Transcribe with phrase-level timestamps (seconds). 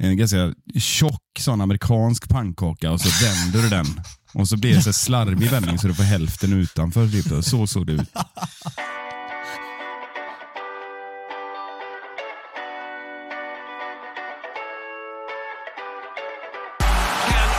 [0.00, 4.00] en ganska tjock sån amerikansk pannkaka och så vänder du den.
[4.34, 7.08] Och så blir det så slarvig vändning så du får hälften utanför.
[7.08, 7.44] Typ.
[7.44, 8.08] Så såg det ut.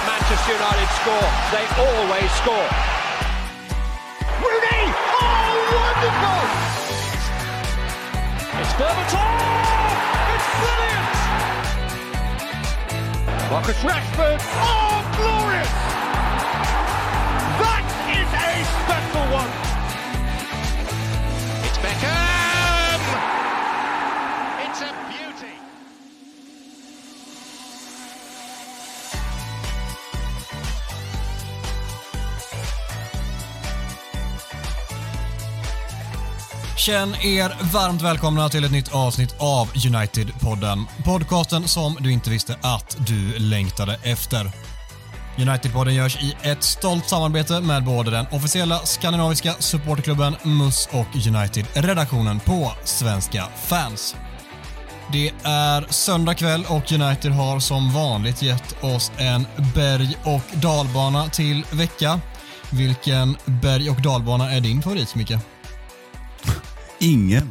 [0.07, 1.29] Manchester United score?
[1.51, 2.69] They always score.
[4.41, 4.83] Rooney!
[5.21, 6.43] Oh, wonderful!
[8.59, 9.29] It's Berbatov!
[10.33, 11.12] It's brilliant!
[13.53, 14.39] Marcus Rashford!
[14.41, 15.92] Oh, glorious!
[36.85, 40.85] Känn er varmt välkomna till ett nytt avsnitt av United-podden.
[41.05, 44.51] Podcasten som du inte visste att du längtade efter.
[45.37, 52.39] United-podden görs i ett stolt samarbete med både den officiella skandinaviska supporterklubben MUS och United-redaktionen
[52.39, 54.15] på Svenska fans.
[55.11, 61.29] Det är söndag kväll och United har som vanligt gett oss en berg och dalbana
[61.29, 62.19] till vecka.
[62.69, 65.33] Vilken berg och dalbana är din favorit, Micke?
[67.03, 67.49] Ingen.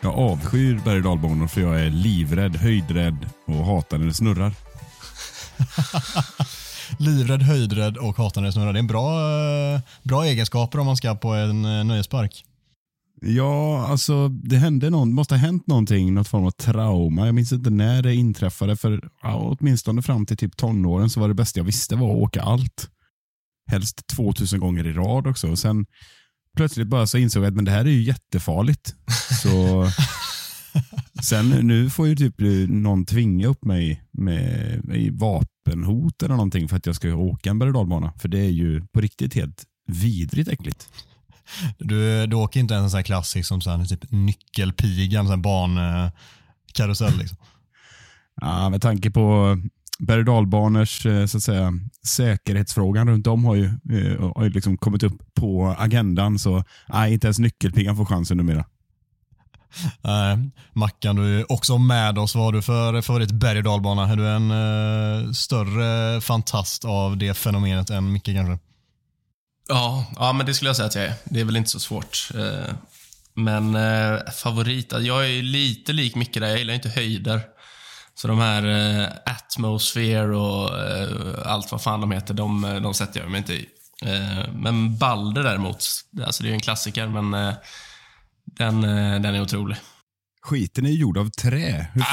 [0.00, 4.54] Jag avskyr berg och dalbanor för jag är livrädd, höjdrädd och hatar när det snurrar.
[6.98, 8.72] Livrädd, höjdrädd och hatar när det snurrar.
[8.72, 9.20] Det är en bra,
[9.74, 12.44] eh, bra egenskaper om man ska på en eh, nöjespark.
[13.20, 17.26] Ja, alltså det hände någon, måste ha hänt någonting, något form av trauma.
[17.26, 21.28] Jag minns inte när det inträffade, för ja, åtminstone fram till typ tonåren så var
[21.28, 22.88] det bästa jag visste var att åka allt.
[23.70, 25.50] Helst 2000 gånger i rad också.
[25.50, 25.86] Och sen
[26.56, 28.94] plötsligt bara så insåg jag att men det här är ju jättefarligt.
[29.42, 29.86] Så
[31.22, 32.34] sen nu får ju typ
[32.68, 37.58] någon tvinga upp mig med, med vapenhot eller någonting för att jag ska åka en
[37.58, 38.12] berg och.
[38.18, 40.88] För det är ju på riktigt helt vidrigt äckligt.
[41.78, 47.18] Du, du åker inte en sån här klassisk som så här, typ nyckelpigan, sån barnkarusell.
[47.18, 47.38] Liksom.
[48.40, 49.56] Ja, med tanke på
[50.06, 51.72] berg och dalbanors eh, så att säga,
[52.06, 56.38] säkerhetsfrågan runt om har ju, eh, har ju liksom kommit upp på agendan.
[56.38, 58.64] Så nej, inte ens nyckelpigan får chansen numera.
[60.00, 62.34] Nej, Mackan, du är också med oss.
[62.34, 64.08] Vad har du för favorit berg och dalbana?
[64.08, 68.58] Är du en eh, större fantast av det fenomenet än Micke kanske?
[69.68, 71.14] Ja, ja, men det skulle jag säga att jag är.
[71.24, 72.28] Det är väl inte så svårt.
[72.34, 72.74] Eh,
[73.34, 76.46] Men eh, favorit, jag är ju lite lik Micke där.
[76.46, 77.40] Jag gillar inte höjder.
[78.22, 78.66] Så de här
[79.02, 83.38] eh, Atmosphere och eh, allt vad fan de heter, de, eh, de sätter jag mig
[83.38, 83.66] inte i.
[84.02, 85.84] Eh, Men Balder däremot,
[86.26, 87.54] alltså det är ju en klassiker, men eh,
[88.44, 89.76] den, eh, den är otrolig.
[90.42, 91.86] Skiten är ju gjord av trä.
[91.94, 92.04] Hur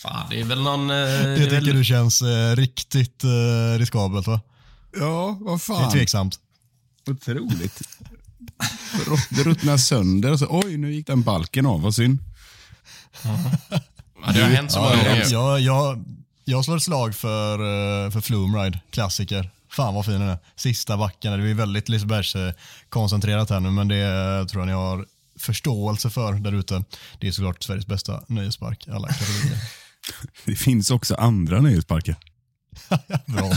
[0.00, 0.80] Fan, det är väl någon...
[0.90, 2.22] eh, Det är väl- tycker du känns
[2.56, 3.24] riktigt
[3.78, 4.40] riskabelt va?
[4.98, 5.92] Ja, vad Det är fan.
[5.92, 6.38] tveksamt.
[7.10, 7.82] Otroligt.
[9.30, 12.18] Det ruttnar sönder och så, oj, nu gick den balken av, vad synd.
[14.26, 15.26] Ja, det har hänt så många gånger.
[15.32, 16.04] jag, jag,
[16.44, 19.50] jag slår ett slag för, eh, för Flume Ride, klassiker.
[19.68, 20.38] Fan vad fin den är.
[20.56, 25.06] Sista backen, det är väldigt Lisebergs-koncentrerat här nu, men det eh, tror jag ni har
[25.38, 26.84] förståelse för där ute.
[27.20, 29.58] Det är såklart Sveriges bästa nöjespark, alla kategorier.
[30.44, 32.16] Det finns också andra nöjesparker.
[33.26, 33.50] Bra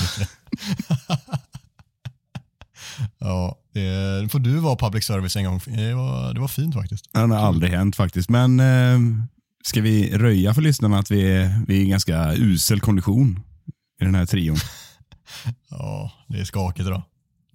[3.17, 5.61] ja, det får du vara public service en gång.
[5.65, 7.13] Det var, det var fint faktiskt.
[7.13, 8.29] Den har aldrig hänt faktiskt.
[8.29, 8.99] Men eh,
[9.69, 13.43] ska vi röja för lyssnarna att vi är, vi är i ganska usel kondition
[14.01, 14.57] i den här trion?
[15.69, 17.03] Ja, det är skakigt idag.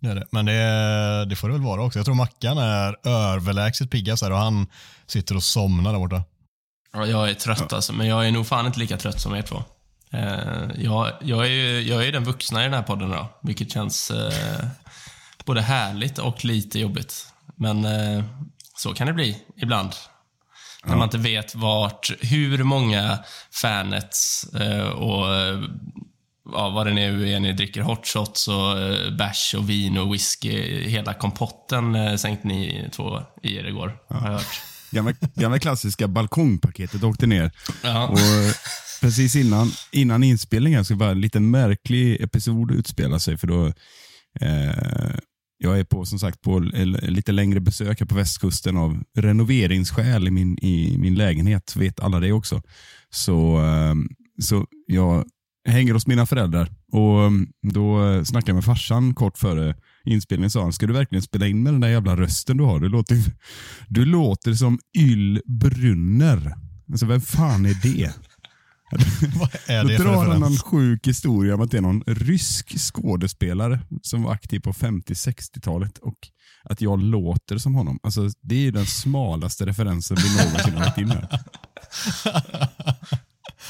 [0.01, 0.27] Det är det.
[0.31, 1.99] Men det, det får det väl vara också.
[1.99, 4.67] Jag tror Mackan är överlägset piggast här och han
[5.07, 6.23] sitter och somnar där borta.
[6.93, 9.43] Ja, jag är trött alltså, men jag är nog fan inte lika trött som er
[9.43, 9.63] två.
[10.11, 13.73] Eh, jag, jag, är ju, jag är den vuxna i den här podden då, vilket
[13.73, 14.65] känns eh,
[15.45, 17.27] både härligt och lite jobbigt.
[17.57, 18.25] Men eh,
[18.77, 19.93] så kan det bli ibland.
[20.87, 23.19] När man inte vet vart, hur många
[23.63, 25.61] fanets eh, och eh,
[26.53, 30.15] ja, vad det nu är ni dricker, hot shots och eh, bärs och vin och
[30.15, 30.81] whisky.
[30.89, 34.61] Hela kompotten eh, sänkte ni två i er igår, har jag hört.
[34.91, 37.53] Gamla, gamla klassiska balkongpaketet åkte ner.
[37.83, 38.09] Ja.
[38.09, 38.55] Och eh,
[39.01, 43.39] precis innan, innan inspelningen så var en lite märklig episod utspela sig.
[43.39, 43.67] För då,
[44.41, 45.17] eh,
[45.65, 50.31] jag är på som sagt på lite längre besök här på västkusten av renoveringsskäl i
[50.31, 51.77] min, i min lägenhet.
[51.77, 52.63] Vet alla det också.
[53.11, 54.09] Så, ehm,
[54.43, 55.25] så jag
[55.69, 60.51] hänger hos mina föräldrar och ehm, då eh, snackade jag med farsan kort före inspelningen.
[60.51, 62.81] sa han, ska du verkligen spela in med den där jävla rösten du har?
[62.81, 63.17] Du låter,
[63.89, 66.55] du låter som Yl Brunner.
[66.91, 68.13] Alltså vem fan är det?
[69.39, 72.03] Vad är Då det för drar han någon sjuk historia om att det är någon
[72.07, 76.15] rysk skådespelare som var aktiv på 50-60-talet och
[76.65, 77.99] att jag låter som honom.
[78.03, 81.29] Alltså, det är ju den smalaste referensen vi någonsin har lagt in här.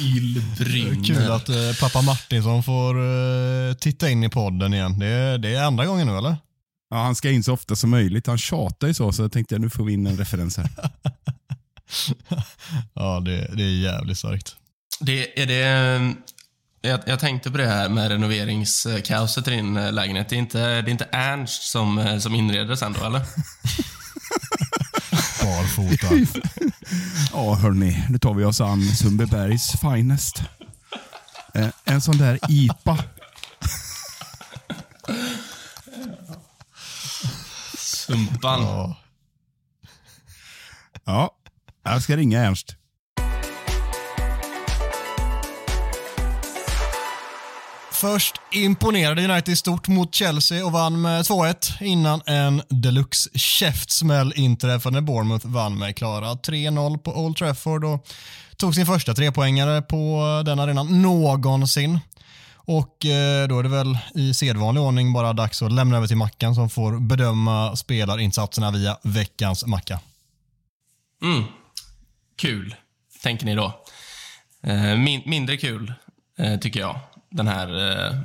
[0.01, 1.05] Ylbrynner.
[1.05, 2.95] Kul att eh, pappa Martinsson får
[3.69, 4.99] eh, titta in i podden igen.
[4.99, 6.37] Det, är- det är andra gången nu eller?
[6.91, 8.27] Ja, han ska in så ofta som möjligt.
[8.27, 10.71] Han tjatar ju så, så jag tänkte nu får vi in en referens här.
[12.95, 14.57] Ja, det, det är jävligt starkt.
[15.01, 16.15] Det, är det,
[16.81, 20.29] jag, jag tänkte på det här med renoveringskaoset i din eh, lägenhet.
[20.29, 23.21] Det är inte, det är inte Ernst som, eh, som inreder sen då, eller?
[25.43, 26.07] Barfota.
[27.33, 30.43] Ja, hörni, nu tar vi oss an Sundbybergs finest.
[31.55, 32.99] Eh, en sån där IPA.
[37.79, 38.63] Sumpan.
[38.63, 38.97] Ja.
[41.05, 41.31] Ja,
[41.83, 42.77] jag ska ringa Ernst.
[48.05, 54.95] Först imponerade United stort mot Chelsea och vann med 2-1 innan en deluxe käftsmäll inträffade
[54.95, 58.09] när Bournemouth vann med klara 3-0 på Old Trafford och
[58.57, 62.01] tog sin första trepoängare på den arenan någonsin.
[62.55, 66.17] Och eh, då är det väl i sedvanlig ordning bara dags att lämna över till
[66.17, 70.01] Mackan som får bedöma spelarinsatserna via veckans Macka.
[71.23, 71.45] Mm.
[72.37, 72.75] Kul,
[73.23, 73.85] tänker ni då.
[74.63, 75.93] Eh, min, mindre kul,
[76.39, 77.01] eh, tycker jag,
[77.35, 78.17] den här eh,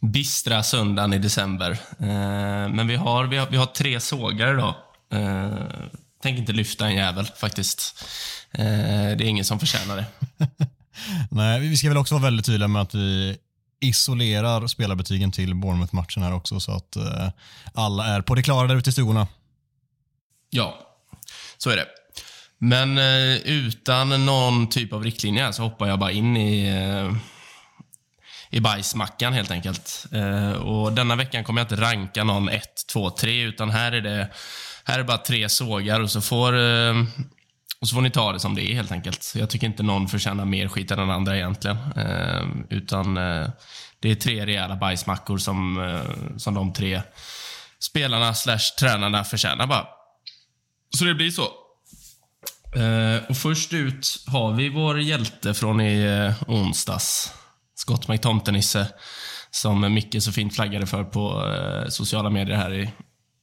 [0.00, 1.70] bistra söndagen i december.
[1.98, 4.74] Eh, men vi har, vi, har, vi har tre sågar idag.
[5.12, 5.52] Eh,
[6.22, 8.04] tänk inte lyfta en jävel, faktiskt.
[8.52, 8.64] Eh,
[9.16, 10.06] det är ingen som förtjänar det.
[11.30, 13.36] Nej, vi ska väl också vara väldigt tydliga med att vi
[13.80, 17.28] isolerar spelarbetygen till Bournemouth-matchen här också så att eh,
[17.74, 19.26] alla är på det klara där ute i stugorna.
[20.50, 20.78] Ja,
[21.58, 21.86] så är det.
[22.58, 27.16] Men eh, utan någon typ av riktlinje så hoppar jag bara in i, eh,
[28.52, 30.06] i bajsmackan helt enkelt.
[30.12, 34.00] Eh, och denna veckan kommer jag inte ranka någon 1, 2, 3 utan här är
[34.00, 34.28] det
[34.84, 36.94] här är bara tre sågar och så får eh,
[37.80, 39.32] och så får ni ta det som det är helt enkelt.
[39.36, 41.76] Jag tycker inte någon förtjänar mer skit än den andra egentligen.
[41.96, 43.48] Eh, utan eh,
[44.00, 47.02] det är tre rejäla bajsmackor som, eh, som de tre
[47.78, 49.86] spelarna slash tränarna förtjänar bara.
[50.98, 51.42] Så det blir så.
[52.76, 57.32] Eh, och först ut har vi vår hjälte från i eh, onsdags.
[57.82, 58.86] Scott McTomtenisse.
[59.50, 62.90] Som Micke så fint flaggade för på eh, sociala medier här i,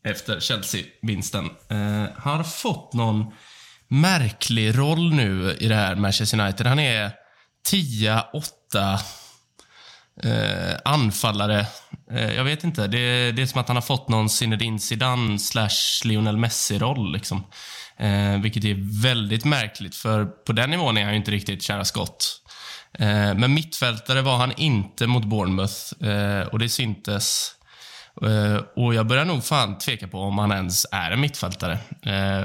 [0.04, 1.46] efter Chelsea-vinsten.
[1.70, 3.26] Eh, han har fått någon
[3.88, 6.68] märklig roll nu i det här Manchester United.
[6.68, 7.12] Han är
[7.72, 9.00] 10-8
[10.24, 11.66] eh, anfallare.
[12.12, 12.88] Eh, jag vet inte.
[12.88, 17.14] Det, det är som att han har fått någon Zinedine Zidane slash Lionel Messi-roll.
[17.14, 17.44] Liksom.
[17.98, 21.86] Eh, vilket är väldigt märkligt, för på den nivån är han ju inte riktigt kära
[21.86, 22.42] skott.
[22.94, 27.56] Eh, men mittfältare var han inte mot Bournemouth eh, och det syntes.
[28.22, 31.80] Eh, och jag börjar nog fan tveka på om han ens är en mittfältare.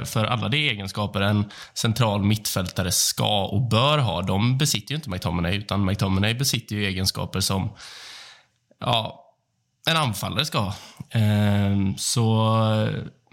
[0.04, 5.10] För alla de egenskaper en central mittfältare ska och bör ha, de besitter ju inte
[5.10, 7.70] McTominay, utan McTominay besitter ju egenskaper som
[8.80, 9.24] ja,
[9.90, 10.74] en anfallare ska ha.
[11.96, 12.48] Så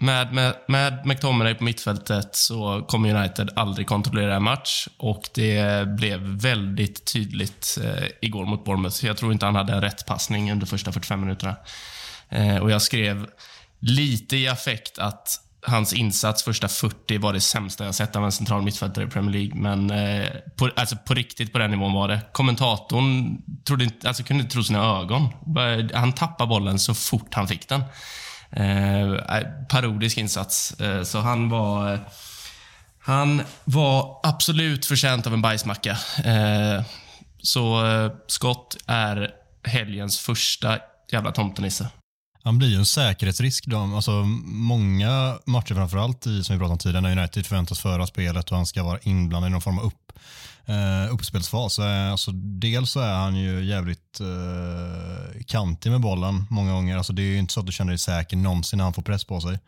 [0.02, 5.88] med, med, med McTominay på mittfältet så kommer United aldrig kontrollera en match och det
[5.88, 9.06] blev väldigt tydligt eh, igår mot Bournemouth.
[9.06, 11.56] Jag tror inte han hade en rätt passning under första 45 minuterna.
[12.28, 13.26] Eh, och jag skrev
[13.80, 18.32] lite i affekt att hans insats första 40 var det sämsta jag sett av en
[18.32, 19.60] central mittfältare i Premier League.
[19.60, 22.20] Men eh, på, alltså på riktigt på den nivån var det.
[22.32, 25.28] Kommentatorn trodde inte, alltså kunde inte tro sina ögon.
[25.94, 27.84] Han tappade bollen så fort han fick den.
[28.56, 30.80] Eh, eh, parodisk insats.
[30.80, 31.94] Eh, så han var...
[31.94, 32.00] Eh,
[33.04, 35.90] han var absolut förtjänt av en bajsmacka.
[36.24, 36.84] Eh,
[37.42, 39.30] så eh, Scott är
[39.64, 40.78] helgens första
[41.12, 41.88] jävla tomtenisse.
[42.44, 43.66] Han blir ju en säkerhetsrisk.
[43.66, 44.12] De, alltså,
[44.44, 48.56] många matcher framförallt i, som vi pratade om tidigare, när United förväntas föra spelet och
[48.56, 50.12] han ska vara inblandad i någon form av upp,
[50.66, 51.78] eh, uppspelsfas.
[51.78, 56.96] Eh, alltså, dels så är han ju jävligt eh, kantig med bollen många gånger.
[56.96, 59.02] Alltså, det är ju inte så att du känner dig säker någonsin när han får
[59.02, 59.58] press på sig.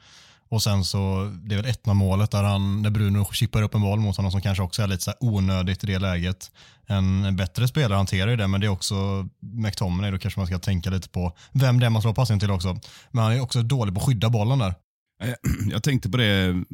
[0.48, 3.80] Och sen så, det är väl 1 målet där, han, där Bruno chippar upp en
[3.80, 6.50] boll mot honom som kanske också är lite så här onödigt i det läget.
[6.86, 8.94] En, en bättre spelare hanterar ju det, men det är också
[9.40, 12.50] McTominay, då kanske man ska tänka lite på vem det är man slår passningen till
[12.50, 12.78] också.
[13.10, 14.74] Men han är också dålig på att skydda bollen där.
[15.23, 15.35] Eh,
[15.71, 16.64] jag tänkte på det mm,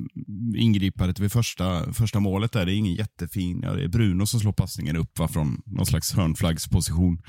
[0.56, 2.52] ingripandet vid första, första målet.
[2.52, 2.66] där.
[2.66, 5.86] Det är ingen jättefin, ja, det är Bruno som slår passningen upp va, från någon
[5.86, 7.22] slags hörnflaggsposition.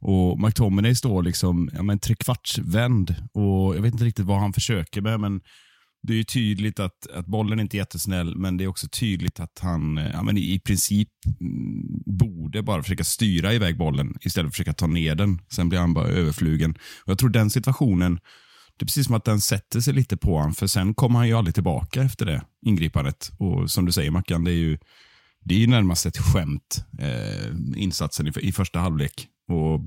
[0.00, 5.00] Och McTominay står liksom ja, men trekvartsvänd och jag vet inte riktigt vad han försöker
[5.00, 5.40] med, men
[6.02, 9.40] det är ju tydligt att, att bollen inte är jättesnäll, men det är också tydligt
[9.40, 11.08] att han eh, ja, men i princip
[11.40, 15.38] mm, borde bara försöka styra iväg bollen istället för att försöka ta ner den.
[15.50, 16.70] Sen blir han bara överflugen.
[17.04, 18.18] Och jag tror den situationen,
[18.76, 21.28] det är precis som att den sätter sig lite på honom, för sen kommer han
[21.28, 23.32] ju aldrig tillbaka efter det ingripandet.
[23.38, 24.78] Och som du säger Mackan, det är ju,
[25.44, 29.28] det är ju närmast ett skämt, eh, insatsen i, i första halvlek.
[29.48, 29.80] Och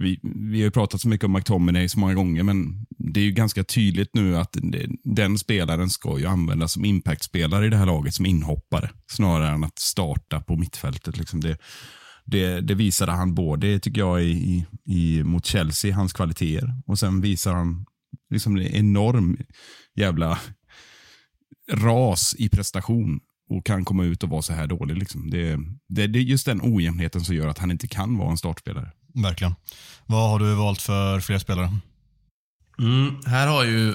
[0.00, 3.24] vi, vi har ju pratat så mycket om McTominay så många gånger, men det är
[3.24, 7.76] ju ganska tydligt nu att det, den spelaren ska ju användas som impactspelare i det
[7.76, 11.18] här laget, som inhoppare, snarare än att starta på mittfältet.
[11.18, 11.58] Liksom det,
[12.32, 17.20] det, det visade han både, tycker jag, i, i, mot Chelsea, hans kvaliteter, och sen
[17.20, 17.86] visar han
[18.30, 19.36] liksom en enorm
[19.96, 20.38] jävla
[21.72, 23.20] ras i prestation
[23.50, 24.96] och kan komma ut och vara så här dålig.
[24.96, 25.30] Liksom.
[25.30, 25.58] Det,
[25.88, 28.90] det, det är just den ojämnheten som gör att han inte kan vara en startspelare.
[29.14, 29.54] Verkligen.
[30.06, 31.70] Vad har du valt för fler spelare?
[32.78, 33.94] Mm, här har ju,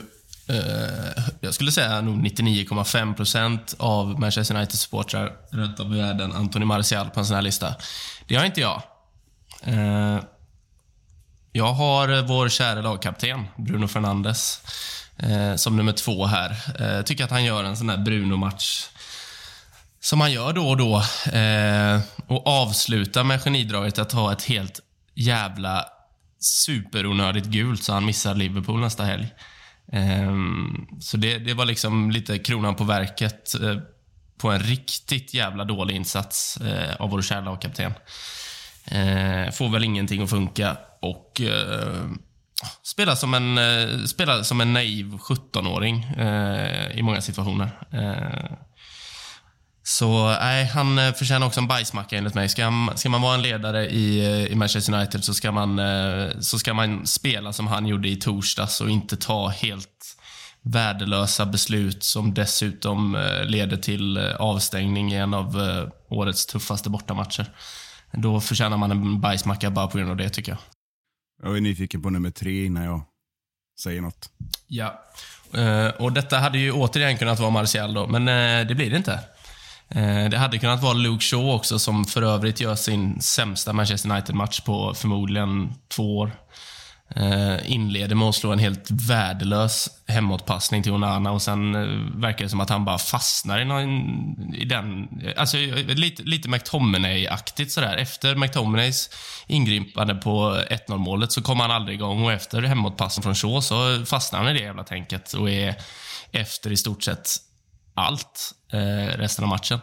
[0.50, 7.10] Eh, jag skulle säga nog 99,5% av Manchester United-supportrar runt om i världen Anthony Martial
[7.10, 7.76] på en sån här lista.
[8.28, 8.82] Det har inte jag.
[9.64, 10.20] Eh,
[11.52, 14.62] jag har vår kära lagkapten, Bruno Fernandes,
[15.18, 16.56] eh, som nummer två här.
[16.80, 18.88] Eh, tycker att han gör en sån här Bruno-match
[20.00, 20.96] som han gör då och då.
[21.32, 24.80] Eh, och avslutar med genidraget att ha ett helt
[25.16, 25.86] jävla
[26.40, 29.28] superonödigt gult så han missar Liverpool nästa helg.
[29.92, 33.78] Ehm, så det, det var liksom lite kronan på verket eh,
[34.38, 37.94] på en riktigt jävla dålig insats eh, av vår kära lagkapten.
[38.86, 42.06] Ehm, får väl ingenting att funka och eh,
[42.84, 46.04] spelar som en, spelar som en naiv 17-åring
[46.94, 47.70] i många situationer.
[47.92, 48.67] Ehm,
[49.88, 52.50] så nej, han eh, förtjänar också en bajsmacka enligt mig.
[52.50, 56.40] Ska, ska man vara en ledare i, eh, i Manchester United så ska, man, eh,
[56.40, 60.18] så ska man spela som han gjorde i torsdags och inte ta helt
[60.62, 65.56] värdelösa beslut som dessutom leder till avstängning i en av
[66.10, 67.46] årets tuffaste bortamatcher.
[68.12, 70.60] Då förtjänar man en bajsmacka bara på grund av det, tycker jag.
[71.44, 73.02] Jag är nyfiken på nummer tre innan jag
[73.84, 74.30] säger något.
[74.68, 75.04] Ja.
[76.00, 78.26] Och detta hade ju återigen kunnat vara Martial då, men
[78.68, 79.20] det blir det inte.
[79.90, 84.10] Eh, det hade kunnat vara Luke Shaw också, som för övrigt gör sin sämsta Manchester
[84.10, 86.32] United-match på förmodligen två år.
[87.16, 92.44] Eh, inleder med att slå en helt värdelös hemåtpassning till Onana och sen eh, verkar
[92.44, 95.08] det som att han bara fastnar i, någon, i den...
[95.38, 97.98] Alltså lite, lite McTominay-aktigt sådär.
[97.98, 99.10] Efter McTominays
[99.48, 104.06] ingripande på 1-0 målet så kom han aldrig igång och efter hemåtpassen från Shaw så
[104.06, 105.76] fastnar han i det jävla tänket och är
[106.32, 107.30] efter i stort sett
[107.98, 109.80] allt eh, resten av matchen.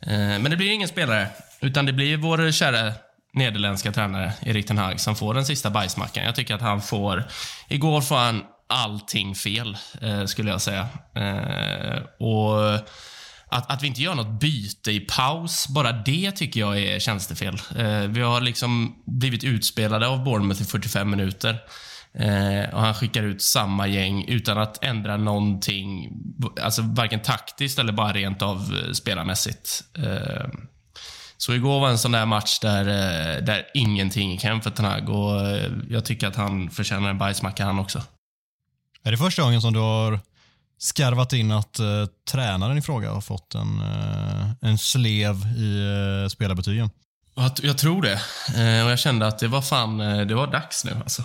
[0.00, 1.28] Eh, men det blir ingen spelare,
[1.60, 2.92] utan det blir vår kära
[3.32, 6.24] nederländska tränare Erik Ten Hag som får den sista bajsmackan.
[6.24, 7.24] Jag tycker att han får...
[7.68, 10.88] Igår får han allting fel, eh, skulle jag säga.
[11.14, 12.74] Eh, och
[13.50, 17.54] att, att vi inte gör något byte i paus, bara det tycker jag är tjänstefel.
[17.76, 21.58] Eh, vi har liksom blivit utspelade av Bournemouth i 45 minuter.
[22.18, 26.12] Eh, och Han skickar ut samma gäng utan att ändra någonting,
[26.62, 29.84] alltså varken taktiskt eller bara rent av eh, spelarmässigt.
[29.98, 30.48] Eh,
[31.36, 35.08] så igår var en sån där match där, eh, där ingenting gick hem för Tanag
[35.08, 38.02] och eh, jag tycker att han förtjänar en bajsmacka han också.
[39.02, 40.20] Är det första gången som du har
[40.78, 45.80] skarvat in att uh, tränaren i fråga har fått en, uh, en slev i
[46.22, 46.90] uh, spelarbetygen?
[47.34, 48.20] Jag, jag tror det.
[48.84, 51.22] och jag kände att det var fan, det var dags nu alltså.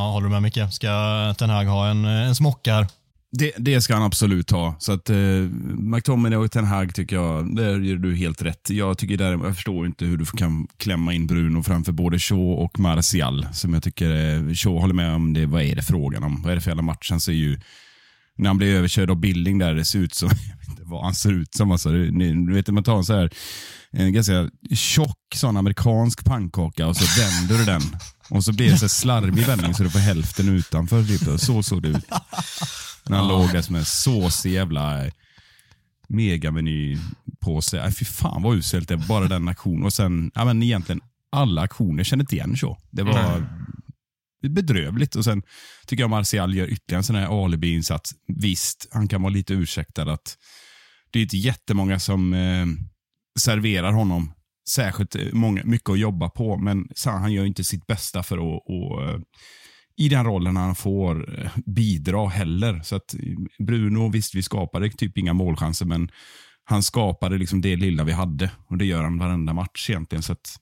[0.00, 0.72] Ja, håller du med Micke?
[0.72, 2.34] Ska Ten Hag ha en, eh, en
[2.66, 2.86] här?
[3.32, 4.76] Det, det ska han absolut ha.
[4.78, 5.16] Så att eh,
[5.78, 8.70] McTominay och Ten Hag tycker jag, där gör du helt rätt.
[8.70, 12.52] Jag tycker där, jag förstår inte hur du kan klämma in Bruno framför både Shaw
[12.52, 13.46] och Martial.
[13.52, 15.46] Som jag tycker, eh, Shaw håller med om det.
[15.46, 16.42] Vad är det frågan om?
[16.42, 17.10] Vad är det för jävla match?
[17.10, 17.60] Han ser ju,
[18.36, 21.04] när han blir överkörd av Billing där, det ser ut som, jag vet inte vad
[21.04, 21.72] han ser ut som.
[21.72, 23.30] Alltså, du vet, man tar en så här,
[23.90, 27.82] en ganska tjock sån amerikansk pannkaka och så vänder du den.
[28.30, 31.04] Och så blir det så slarvig vändning så du får hälften utanför.
[31.04, 31.40] Typ.
[31.40, 32.04] Så såg det ut.
[33.08, 35.10] När han låg där som en såsig jävla
[36.08, 37.80] megamenypåse.
[37.80, 39.06] Äh, fy fan vad uselt det var.
[39.06, 39.84] Bara den aktionen.
[39.84, 41.00] Och sen, ja, men egentligen
[41.32, 42.78] alla aktioner kände inte igen så.
[42.90, 44.54] Det var mm.
[44.54, 45.14] bedrövligt.
[45.14, 45.42] Och Sen
[45.86, 48.14] tycker jag Martial gör ytterligare en sån här alibi-insats.
[48.26, 50.36] Visst, han kan vara lite ursäktad att
[51.10, 52.66] det är inte jättemånga som eh,
[53.38, 54.32] serverar honom
[54.68, 58.62] särskilt eh, många, mycket att jobba på, men han gör inte sitt bästa för att,
[58.70, 59.20] att eh,
[59.96, 62.80] i den rollen han får eh, bidra heller.
[62.82, 63.14] Så att
[63.58, 66.10] Bruno, visst vi skapade typ inga målchanser, men
[66.64, 70.22] han skapade liksom det lilla vi hade och det gör han varenda match egentligen.
[70.22, 70.56] Så att,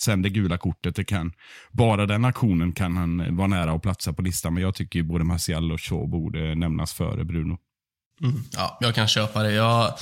[0.00, 1.32] Sen det gula kortet, det kan,
[1.72, 4.54] bara den aktionen kan han vara nära att platsa på listan.
[4.54, 7.58] Men jag tycker både Martial och Shaw borde nämnas före Bruno.
[8.22, 8.44] Mm.
[8.52, 9.52] Ja, jag kan köpa det.
[9.52, 9.94] Jag,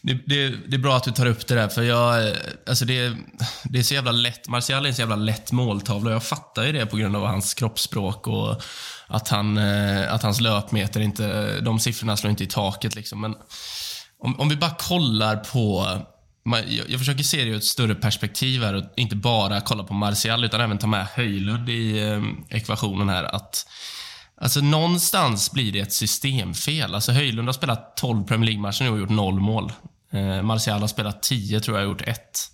[0.00, 0.48] det, det.
[0.48, 2.34] det, är bra att du tar upp det där, för jag, eh,
[2.68, 3.16] alltså det,
[3.64, 4.48] det är så jävla lätt.
[4.48, 6.10] Martial är en så jävla lätt måltavla.
[6.10, 8.62] Jag fattar ju det på grund av hans kroppsspråk och
[9.06, 12.94] att, han, eh, att hans löpmeter inte, de siffrorna slår inte i taket.
[12.94, 13.20] Liksom.
[13.20, 13.34] Men
[14.18, 15.86] om, om vi bara kollar på
[16.88, 20.44] jag försöker se det ur ett större perspektiv här och inte bara kolla på Martial
[20.44, 22.22] utan även ta med Höjlund i eh,
[22.56, 23.24] ekvationen här.
[23.24, 23.66] Att
[24.40, 26.94] Alltså någonstans blir det ett systemfel.
[26.94, 29.72] Alltså Höjlund har spelat 12 Premier League-matcher och gjort noll mål.
[30.12, 32.50] Eh, Martial har spelat 10 tror jag och gjort ett.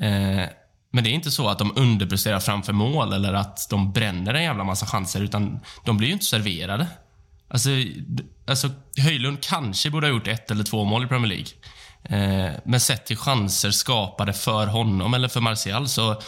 [0.00, 0.44] Eh,
[0.92, 4.42] men det är inte så att de underpresterar framför mål eller att de bränner en
[4.42, 6.86] jävla massa chanser, utan de blir ju inte serverade.
[7.48, 7.70] Alltså,
[8.46, 11.52] alltså Höjlund kanske borde ha gjort ett eller två mål i Premier League.
[12.04, 16.22] Eh, men sett till chanser skapade för honom eller för Martial så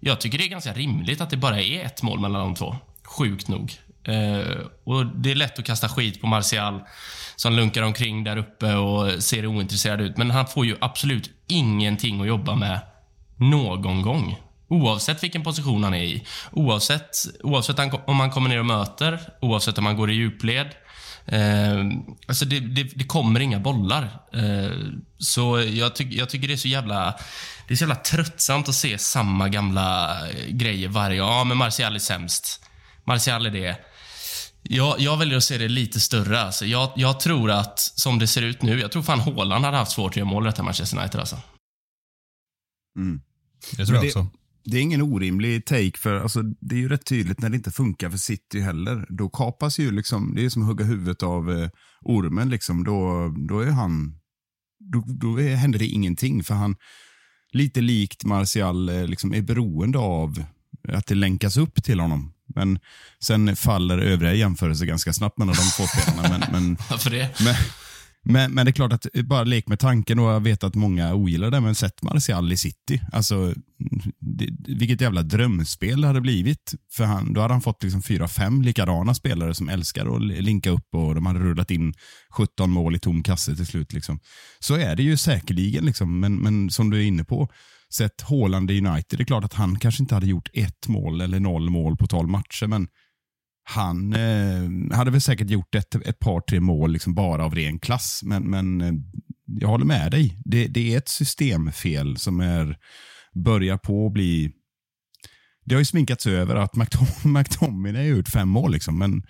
[0.00, 2.76] jag tycker det är ganska rimligt att det bara är ett mål mellan de två.
[3.04, 3.72] Sjukt nog.
[4.04, 6.80] Eh, och Det är lätt att kasta skit på Martial
[7.36, 10.16] som lunkar omkring där uppe och ser ointresserad ut.
[10.16, 12.80] Men han får ju absolut ingenting att jobba med
[13.36, 14.36] någon gång.
[14.68, 16.26] Oavsett vilken position han är i.
[16.50, 17.10] Oavsett,
[17.42, 20.68] oavsett om han kommer ner och möter, oavsett om han går i djupled.
[21.26, 21.84] Eh,
[22.26, 24.02] alltså det, det, det, kommer inga bollar.
[24.32, 24.70] Eh,
[25.18, 27.14] så jag, ty, jag tycker det är så jävla
[27.68, 30.16] det är så jävla tröttsamt att se samma gamla
[30.48, 31.28] grejer varje gång.
[31.28, 32.64] Ja, men Martial är sämst.
[33.04, 33.76] Martial är det.
[34.62, 36.40] Jag, jag väljer att se det lite större.
[36.40, 36.66] Alltså.
[36.66, 39.92] Jag, jag, tror att, som det ser ut nu, jag tror fan Haaland hade haft
[39.92, 41.20] svårt att göra mål i detta Manchester United.
[41.20, 41.36] Alltså.
[42.98, 43.20] Mm.
[43.76, 44.26] Det tror jag också.
[44.64, 47.70] Det är ingen orimlig take, för alltså, det är ju rätt tydligt när det inte
[47.70, 49.06] funkar för City heller.
[49.08, 51.68] Då kapas ju liksom, det är som att hugga huvudet av eh,
[52.00, 52.50] ormen.
[52.50, 52.84] Liksom.
[52.84, 54.20] Då, då är han,
[54.92, 56.76] då, då är, händer det ingenting, för han,
[57.52, 60.44] lite likt Martial, eh, liksom, är beroende av
[60.88, 62.32] att det länkas upp till honom.
[62.54, 62.78] Men
[63.20, 66.38] sen faller övriga jämförelser ganska snabbt mellan de två spelarna.
[66.38, 67.28] Men, men, Varför det?
[67.44, 67.54] Men,
[68.24, 71.14] men, men, det är klart att, bara lek med tanken och jag vet att många
[71.14, 73.02] ogillar det, men sätt Martial i city.
[73.12, 73.54] Alltså,
[74.20, 76.74] det, vilket jävla drömspel det hade blivit.
[76.92, 80.70] För han, då hade han fått liksom fyra, fem likadana spelare som älskar att linka
[80.70, 81.94] upp och de hade rullat in
[82.30, 83.92] 17 mål i tom kasse till slut.
[83.92, 84.20] Liksom.
[84.60, 87.48] Så är det ju säkerligen, liksom, men, men som du är inne på,
[87.94, 91.20] sett Haaland i United, det är klart att han kanske inte hade gjort ett mål
[91.20, 92.88] eller noll mål på tolv matcher, men
[93.64, 97.78] han eh, hade väl säkert gjort ett, ett par, tre mål liksom bara av ren
[97.78, 98.20] klass.
[98.24, 98.92] Men, men eh,
[99.46, 100.38] jag håller med dig.
[100.44, 102.78] Det, det är ett systemfel som är,
[103.34, 104.52] börjar på att bli...
[105.64, 106.76] Det har ju sminkats över att
[107.24, 109.22] McTominay har gjort fem mål, liksom, men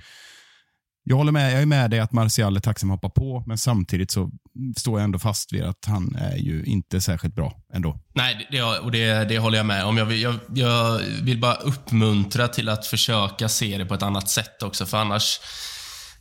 [1.04, 3.58] jag håller med, jag är med dig att Martial är tacksam att hoppa på, men
[3.58, 4.30] samtidigt så
[4.76, 8.00] står jag ändå fast vid att han är ju inte särskilt bra ändå.
[8.14, 9.96] Nej, det, och det, det håller jag med om.
[9.96, 14.28] Jag vill, jag, jag vill bara uppmuntra till att försöka se det på ett annat
[14.28, 15.40] sätt också, för annars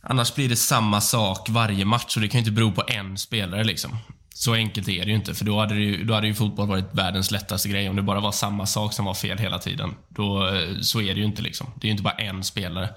[0.04, 3.18] Annars blir det samma sak varje match och det kan ju inte bero på en
[3.18, 3.64] spelare.
[3.64, 3.98] liksom.
[4.34, 6.94] Så enkelt är det ju inte, för då hade, ju, då hade ju fotboll varit
[6.94, 9.94] världens lättaste grej om det bara var samma sak som var fel hela tiden.
[10.08, 11.42] Då, så är det ju inte.
[11.42, 11.66] liksom.
[11.76, 12.88] Det är ju inte bara en spelare.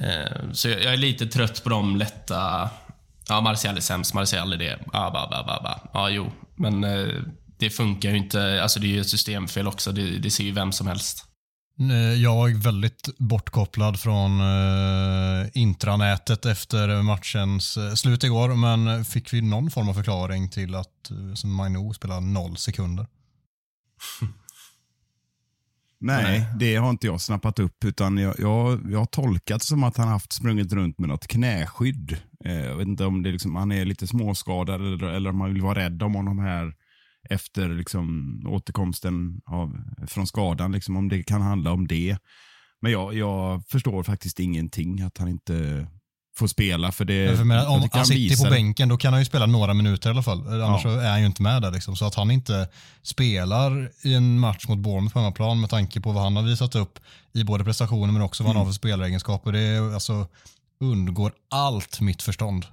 [0.00, 2.70] Eh, så jag är lite trött på de lätta...
[3.28, 4.78] Ja, Martial är sämst, Martial är det.
[4.92, 5.80] Ja, ba, ba, ba, ba.
[5.92, 6.32] ja jo.
[6.56, 7.08] Men eh,
[7.58, 8.62] det funkar ju inte.
[8.62, 9.92] Alltså det är ju ett systemfel också.
[9.92, 11.24] Det, det ser ju vem som helst.
[12.22, 14.30] Jag är väldigt bortkopplad från
[15.54, 21.10] intranätet efter matchens slut igår, men fick vi någon form av förklaring till att
[21.44, 23.06] Maino spelar noll sekunder?
[25.98, 27.84] Nej, det har inte jag snappat upp.
[27.84, 32.16] utan Jag, jag, jag har tolkat som att han haft sprungit runt med något knäskydd.
[32.44, 35.52] Eh, jag vet inte om det liksom, han är lite småskadad eller, eller om man
[35.52, 36.74] vill vara rädd om honom här
[37.30, 40.72] efter liksom, återkomsten av, från skadan.
[40.72, 42.18] Liksom, om det kan handla om det.
[42.80, 45.86] Men jag, jag förstår faktiskt ingenting att han inte
[46.36, 46.92] får spela.
[46.92, 49.74] För det, för med, om han sitter på bänken då kan han ju spela några
[49.74, 50.62] minuter i alla fall.
[50.62, 51.02] Annars ja.
[51.02, 51.70] är han ju inte med där.
[51.70, 51.96] Liksom.
[51.96, 52.68] Så att han inte
[53.02, 56.74] spelar i en match mot Bournemouth på hemmaplan med tanke på vad han har visat
[56.74, 56.98] upp
[57.32, 58.66] i både prestationer men också vad han mm.
[58.66, 59.52] har för spelaregenskaper.
[59.52, 60.26] Det är, alltså,
[60.80, 62.66] undgår allt mitt förstånd.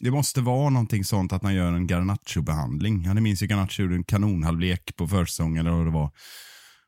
[0.00, 3.04] Det måste vara någonting sånt att man gör en Garnacho-behandling.
[3.04, 6.10] Ja, ni minns ju Garnacho gjorde en kanonhalvlek på försäsongen eller vad det var.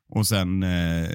[0.09, 1.09] Och sen eh,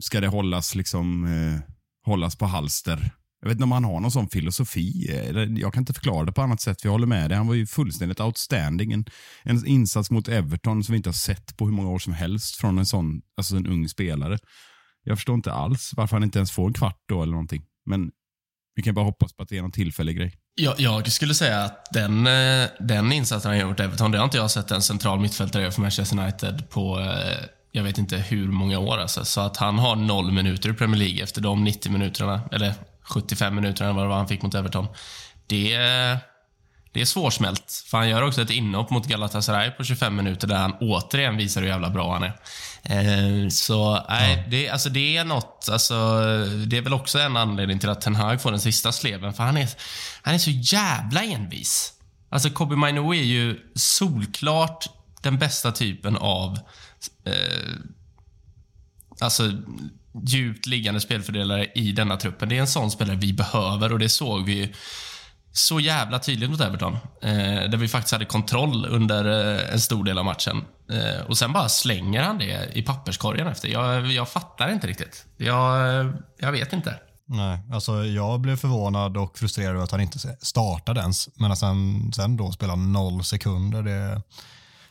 [0.00, 1.60] ska det hållas liksom eh,
[2.04, 5.10] hållas på halster jag vet inte om han har någon sån filosofi.
[5.58, 6.80] Jag kan inte förklara det på annat sätt.
[6.80, 7.36] För jag håller med dig.
[7.36, 8.92] Han var ju fullständigt outstanding.
[8.92, 9.04] En,
[9.42, 12.56] en insats mot Everton som vi inte har sett på hur många år som helst
[12.56, 14.38] från en sån, alltså en ung spelare.
[15.04, 17.62] Jag förstår inte alls varför han inte ens får en kvart då eller någonting.
[17.86, 18.10] Men
[18.74, 20.34] vi kan bara hoppas på att det är någon tillfällig grej.
[20.54, 24.24] Jag, jag skulle säga att den, eh, den insatsen han gör mot Everton, det har
[24.24, 28.48] inte jag sett en central mittfältare för Manchester United på, eh, jag vet inte hur
[28.48, 28.98] många år.
[28.98, 29.24] Alltså.
[29.24, 32.74] Så att han har noll minuter i Premier League efter de 90 minuterna, eller
[33.08, 34.86] 75 minuterna vad det var han fick mot Everton.
[35.46, 36.18] Det är,
[36.92, 37.84] det är svårsmält.
[37.90, 41.60] För han gör också ett inhopp mot Galatasaray på 25 minuter där han återigen visar
[41.60, 42.36] hur jävla bra han är.
[42.82, 45.68] Eh, så nej, det, alltså, det är något.
[45.72, 45.94] Alltså,
[46.66, 49.34] det är väl också en anledning till att Ten Hag får den sista sleven.
[49.34, 49.68] För han är,
[50.22, 51.92] han är så jävla envis.
[52.28, 54.86] Alltså Kobe Mainu är ju solklart
[55.22, 56.58] den bästa typen av
[57.24, 57.72] eh,
[59.20, 59.52] alltså
[60.24, 62.48] djupt liggande spelfördelare i denna truppen.
[62.48, 64.74] Det är en sån spelare vi behöver och det såg vi
[65.52, 66.92] så jävla tydligt mot Everton.
[67.22, 70.64] Eh, där vi faktiskt hade kontroll under eh, en stor del av matchen.
[70.90, 73.68] Eh, och sen bara slänger han det i papperskorgen efter.
[73.68, 75.26] Jag, jag fattar inte riktigt.
[75.36, 76.94] Jag, jag vet inte.
[77.28, 81.28] Nej, alltså jag blev förvånad och frustrerad över att han inte startade ens.
[81.34, 84.22] Men att sen, sen då spela noll sekunder, det,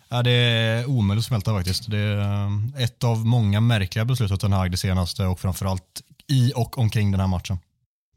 [0.10, 1.92] ja, det är omöjligt att smälta faktiskt.
[1.92, 6.02] Det är eh, ett av många märkliga beslut av Ten Hag det senaste och framförallt
[6.28, 7.58] i och omkring den här matchen.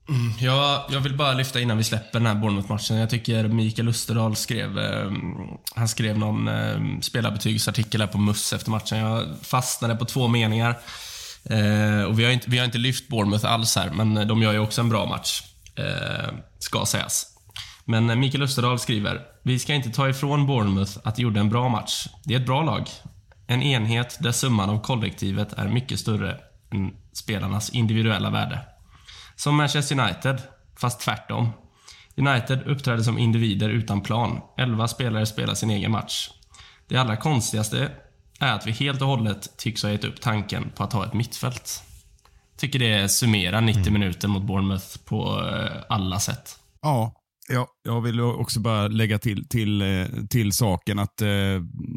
[0.08, 2.96] Mm, ja, jag vill bara lyfta innan vi släpper den här Bournemouth-matchen.
[2.96, 5.12] Jag tycker Mikael Österdahl skrev, eh,
[5.74, 8.98] han skrev någon eh, spelarbetygsartikel här på Muss efter matchen.
[8.98, 10.78] Jag fastnade på två meningar.
[11.44, 14.52] Eh, och vi har, inte, vi har inte lyft Bournemouth alls här, men de gör
[14.52, 15.42] ju också en bra match.
[15.74, 17.37] Eh, ska sägas.
[17.90, 21.68] Men Mikael Österdahl skriver, vi ska inte ta ifrån Bournemouth att de gjorde en bra
[21.68, 22.06] match.
[22.24, 22.88] Det är ett bra lag.
[23.46, 26.40] En enhet där summan av kollektivet är mycket större
[26.72, 28.60] än spelarnas individuella värde.
[29.36, 30.42] Som Manchester United,
[30.76, 31.50] fast tvärtom.
[32.16, 34.40] United uppträder som individer utan plan.
[34.58, 36.30] Elva spelare spelar sin egen match.
[36.88, 37.90] Det allra konstigaste
[38.40, 41.14] är att vi helt och hållet tycks ha gett upp tanken på att ha ett
[41.14, 41.82] mittfält.
[42.56, 43.92] Tycker det summerar 90 mm.
[43.92, 46.58] minuter mot Bournemouth på eh, alla sätt.
[46.82, 47.12] Ja,
[47.50, 51.28] Ja, jag vill också bara lägga till, till, eh, till saken att eh,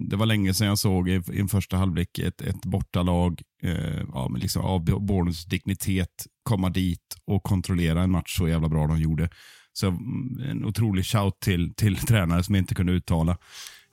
[0.10, 4.02] det var länge sedan jag såg i, i en första halvlek ett, ett bortalag eh,
[4.14, 8.88] ja, med liksom, av Bournemouths dignitet komma dit och kontrollera en match så jävla bra
[8.88, 9.30] de gjorde.
[9.74, 13.38] Så mm, en otrolig shout till, till tränare som jag inte kunde uttala.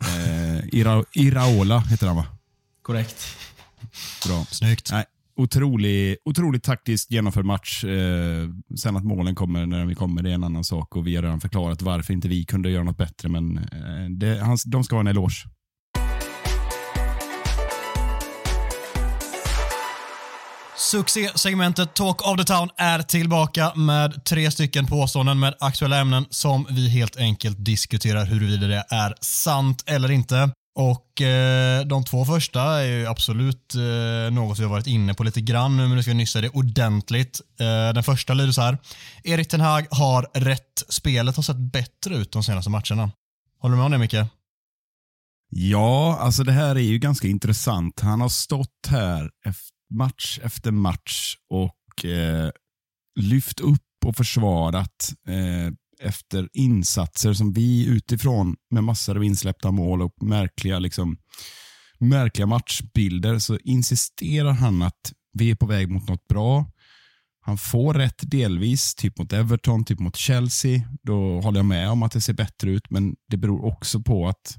[0.01, 2.27] Eh, Ira, Iraola heter han va?
[2.83, 3.37] Korrekt.
[4.27, 4.45] Bra.
[4.45, 4.89] Snyggt.
[4.93, 5.05] Nej,
[5.39, 7.85] otrolig, otroligt taktiskt genomförd match.
[7.85, 11.17] Eh, sen att målen kommer när vi kommer, det är en annan sak och vi
[11.17, 14.85] har redan förklarat varför inte vi kunde göra något bättre, men eh, det, han, de
[14.85, 15.45] ska ha en eloge.
[20.77, 26.67] Succésegmentet Talk of the Town är tillbaka med tre stycken påståenden med aktuella ämnen som
[26.71, 30.51] vi helt enkelt diskuterar huruvida det är sant eller inte.
[30.79, 35.25] Och eh, De två första är ju absolut eh, något vi har varit inne på
[35.25, 37.41] lite grann nu, men nu ska vi nyssa det ordentligt.
[37.61, 38.79] Eh, den första lyder så här.
[39.25, 40.85] Erik Ten Hag har rätt.
[40.89, 43.11] Spelet har sett bättre ut de senaste matcherna.
[43.61, 44.15] Håller du med om det, Micke?
[45.51, 48.01] Ja, alltså det här är ju ganska intressant.
[48.01, 49.31] Han har stått här
[49.95, 52.51] match efter match och eh,
[53.21, 60.03] lyft upp och försvarat eh, efter insatser som vi utifrån med massor av insläppta mål
[60.03, 61.17] och märkliga, liksom,
[61.99, 66.67] märkliga matchbilder så insisterar han att vi är på väg mot något bra.
[67.41, 70.81] Han får rätt delvis, typ mot Everton, typ mot Chelsea.
[71.03, 74.29] Då håller jag med om att det ser bättre ut, men det beror också på
[74.29, 74.59] att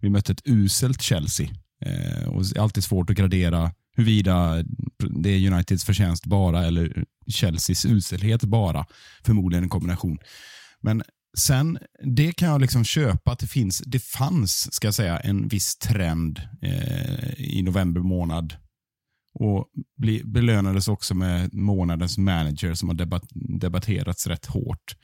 [0.00, 1.48] vi mötte ett uselt Chelsea.
[1.80, 4.64] Eh, och det är alltid svårt att gradera huruvida
[4.98, 8.86] det är Uniteds förtjänst bara eller Chelseas uselhet bara.
[9.24, 10.18] Förmodligen en kombination.
[10.84, 11.02] Men
[11.38, 15.48] sen, det kan jag liksom köpa att det finns, det fanns, ska jag säga, en
[15.48, 18.56] viss trend eh, i november månad.
[19.34, 19.66] Och
[19.96, 23.22] bli, belönades också med månadens manager som har debat,
[23.60, 24.96] debatterats rätt hårt.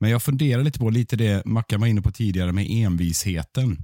[0.00, 3.76] Men jag funderar lite på lite det Mackan var inne på tidigare med envisheten.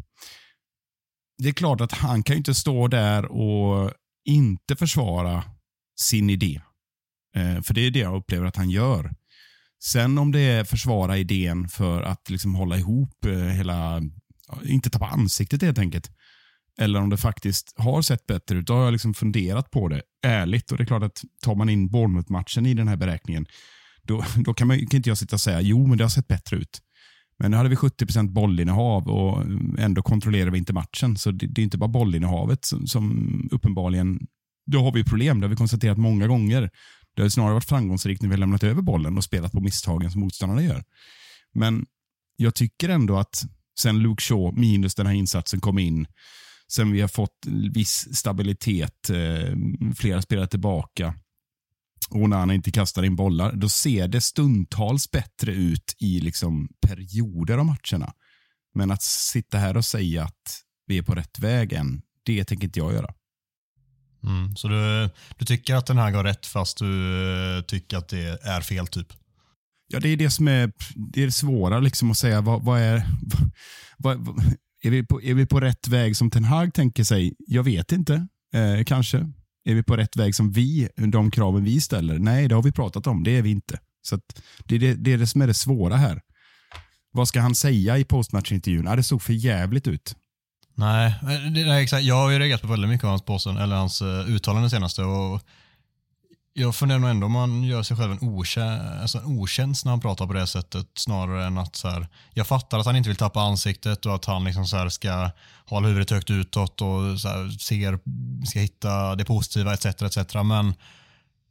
[1.38, 3.92] Det är klart att han kan ju inte stå där och
[4.24, 5.44] inte försvara
[6.00, 6.60] sin idé.
[7.36, 9.10] Eh, för det är det jag upplever att han gör.
[9.84, 14.02] Sen om det är försvara idén för att liksom hålla ihop eh, hela,
[14.64, 16.10] inte tappa ansiktet helt enkelt.
[16.78, 18.66] Eller om det faktiskt har sett bättre ut.
[18.66, 20.72] Då har jag liksom funderat på det ärligt.
[20.72, 23.46] Och det är klart att tar man in Bournemouth-matchen i den här beräkningen,
[24.02, 26.28] då, då kan, man, kan inte jag sitta och säga jo, men det har sett
[26.28, 26.82] bättre ut.
[27.38, 29.44] Men nu hade vi 70% bollinnehav och
[29.78, 31.16] ändå kontrollerar vi inte matchen.
[31.16, 34.26] Så det, det är inte bara bollinnehavet som, som uppenbarligen,
[34.66, 35.40] då har vi problem.
[35.40, 36.70] Det har vi konstaterat många gånger.
[37.14, 40.10] Det har snarare varit framgångsrikt när vi har lämnat över bollen och spelat på misstagen
[40.10, 40.84] som motståndarna gör.
[41.54, 41.86] Men
[42.36, 43.42] jag tycker ändå att
[43.78, 46.06] sen Luke Shaw, minus den här insatsen, kom in,
[46.68, 49.56] sen vi har fått viss stabilitet, eh,
[49.96, 51.14] flera spelare tillbaka
[52.10, 56.68] och när han inte kastar in bollar, då ser det stundtals bättre ut i liksom
[56.86, 58.12] perioder av matcherna.
[58.74, 62.64] Men att sitta här och säga att vi är på rätt väg än, det tänker
[62.66, 63.14] inte jag göra.
[64.24, 65.08] Mm, så du,
[65.38, 68.86] du tycker att den här går rätt fast du eh, tycker att det är fel
[68.86, 69.06] typ?
[69.88, 72.40] Ja, det är det som är det, är det svåra liksom att säga.
[72.40, 73.06] Vad, vad är,
[73.98, 77.34] vad, vad, är, vi på, är vi på rätt väg som Ten Hag tänker sig?
[77.38, 78.26] Jag vet inte.
[78.54, 79.30] Eh, kanske.
[79.64, 82.18] Är vi på rätt väg som vi, de kraven vi ställer?
[82.18, 83.22] Nej, det har vi pratat om.
[83.22, 83.78] Det är vi inte.
[84.02, 84.20] Så
[84.64, 86.20] det, är det, det är det som är det svåra här.
[87.12, 88.88] Vad ska han säga i postmatchintervjun?
[88.88, 90.16] Ah, det såg för jävligt ut.
[90.82, 92.04] Nej, eh, det, nej, exakt.
[92.04, 94.70] jag har ju reagerat på väldigt mycket av hans, påsen, eller hans eh, uh, uttalanden
[94.70, 95.02] senaste.
[95.02, 95.42] Och
[96.54, 99.92] jag funderar nog ändå om han gör sig själv en, otjä alltså en otjänst när
[99.92, 103.08] han pratar på det sättet snarare än att så här, jag fattar att han inte
[103.08, 105.30] vill tappa ansiktet och att han liksom så här ska
[105.66, 107.98] hålla huvudet högt utåt och så här, ser,
[108.46, 109.86] ska hitta det positiva etc.
[109.86, 110.34] etc.
[110.34, 110.74] Men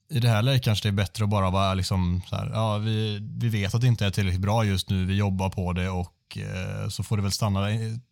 [0.10, 2.78] i det här läget kanske det är bättre att bara vara liksom så här, ja,
[2.78, 5.90] vi, vi vet att det inte är tillräckligt bra just nu, vi jobbar på det
[5.90, 7.70] och eh, så får det väl stanna.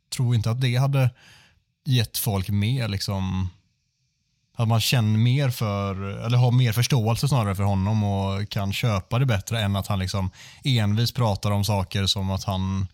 [0.10, 1.10] Tror inte att det hade
[1.86, 3.50] gett folk mer liksom
[4.56, 5.96] att man känner mer för,
[6.26, 10.00] eller har mer förståelse snarare för honom och kan köpa det bättre än att han
[10.00, 10.32] liksom
[10.64, 12.88] envis pratar om saker som att han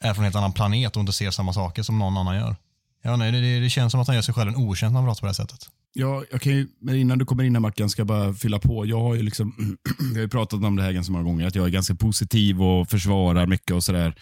[0.00, 2.56] är från en helt annan planet och inte ser samma saker som någon annan gör.
[3.02, 5.08] Ja, nej, det, det känns som att han gör sig själv en otjänst när han
[5.08, 5.68] pratar på det här sättet.
[5.92, 8.58] Ja, jag kan ju, men innan du kommer in här Mackan, ska jag bara fylla
[8.58, 8.86] på.
[8.86, 11.54] Jag har ju liksom, vi har ju pratat om det här ganska många gånger, att
[11.54, 14.14] jag är ganska positiv och försvarar mycket och sådär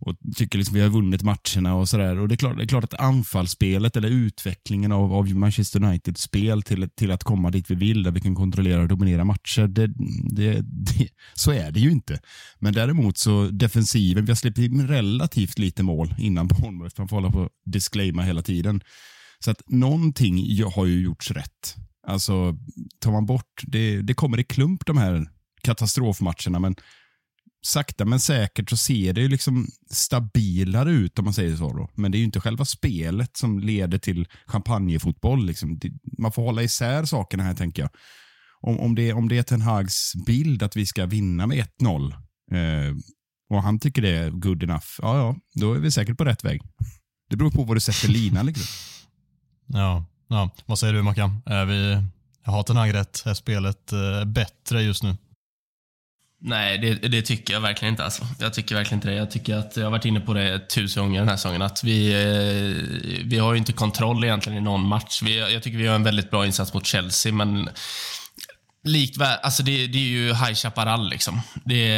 [0.00, 2.18] och tycker liksom vi har vunnit matcherna och sådär.
[2.18, 6.22] Och det är, klart, det är klart att anfallsspelet eller utvecklingen av, av Manchester Uniteds
[6.22, 9.66] spel till, till att komma dit vi vill, där vi kan kontrollera och dominera matcher,
[9.66, 9.86] det,
[10.30, 12.20] det, det, så är det ju inte.
[12.58, 17.16] Men däremot så defensiven, vi har släppt in relativt lite mål innan Bournemouth, man får
[17.16, 18.80] hålla på och disclaima hela tiden.
[19.44, 21.76] Så att någonting har ju gjorts rätt.
[22.06, 22.56] Alltså,
[22.98, 25.26] tar man bort, det, det kommer i klump de här
[25.62, 26.76] katastrofmatcherna, men
[27.62, 31.72] sakta men säkert så ser det ju liksom stabilare ut om man säger så.
[31.72, 31.90] Då.
[31.94, 35.46] Men det är ju inte själva spelet som leder till champagnefotboll.
[35.46, 35.80] Liksom.
[36.18, 37.90] Man får hålla isär sakerna här tänker jag.
[38.62, 42.12] Om, om, det, om det är Ten Hags bild att vi ska vinna med 1-0
[42.52, 42.96] eh,
[43.50, 46.44] och han tycker det är good enough, ja, ja, då är vi säkert på rätt
[46.44, 46.62] väg.
[47.30, 48.46] Det beror på vad du sätter linan.
[48.46, 48.66] Liksom.
[49.72, 51.42] Ja, ja, vad säger du Mackan?
[51.46, 52.04] Är vi,
[52.44, 53.22] har Ten Hag rätt?
[53.26, 55.16] Är spelet eh, bättre just nu?
[56.42, 58.04] Nej, det, det, tycker jag verkligen inte.
[58.04, 58.26] Alltså.
[58.38, 59.14] Jag tycker verkligen inte det.
[59.14, 61.84] Jag tycker att, jag har varit inne på det tusen gånger den här säsongen, att
[61.84, 65.22] vi, eh, vi har inte kontroll egentligen i någon match.
[65.22, 67.68] Vi, jag tycker vi gör en väldigt bra insats mot Chelsea, men
[68.84, 71.40] likt, alltså det, det är ju High Chaparral liksom.
[71.64, 71.88] Det,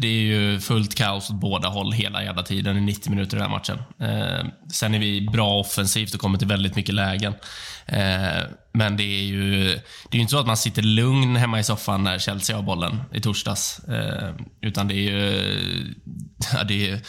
[0.00, 3.40] det är ju fullt kaos åt båda håll hela jävla tiden i 90 minuter i
[3.40, 3.78] den här matchen.
[4.00, 7.34] Eh, sen är vi bra offensivt och kommer till väldigt mycket lägen.
[7.86, 9.64] Eh, men det är ju
[10.10, 13.00] det är inte så att man sitter lugn hemma i soffan när Chelsea har bollen
[13.12, 13.78] i torsdags.
[13.78, 15.94] Eh, utan det är ju...
[16.52, 17.00] Ja, det är,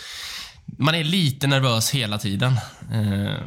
[0.77, 2.53] man är lite nervös hela tiden.
[2.93, 3.41] Eh,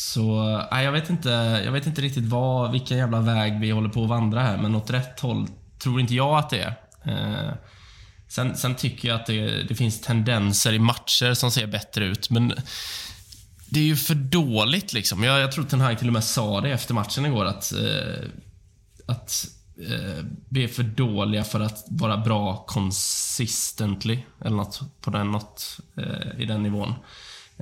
[0.00, 1.28] så nej, jag, vet inte,
[1.64, 4.74] jag vet inte riktigt vad, vilken jävla väg vi håller på att vandra här, men
[4.74, 5.46] åt rätt håll
[5.78, 6.74] tror inte jag att det är.
[7.04, 7.54] Eh,
[8.28, 12.30] sen, sen, tycker jag att det, det, finns tendenser i matcher som ser bättre ut,
[12.30, 12.52] men
[13.68, 15.24] det är ju för dåligt liksom.
[15.24, 18.24] Jag, jag tror Ten Hag till och med sa det efter matchen igår att, eh,
[19.06, 19.46] att
[19.88, 25.80] eh, vi är för dåliga för att vara bra consistently, eller något på den, något,
[25.96, 26.94] eh, i den nivån.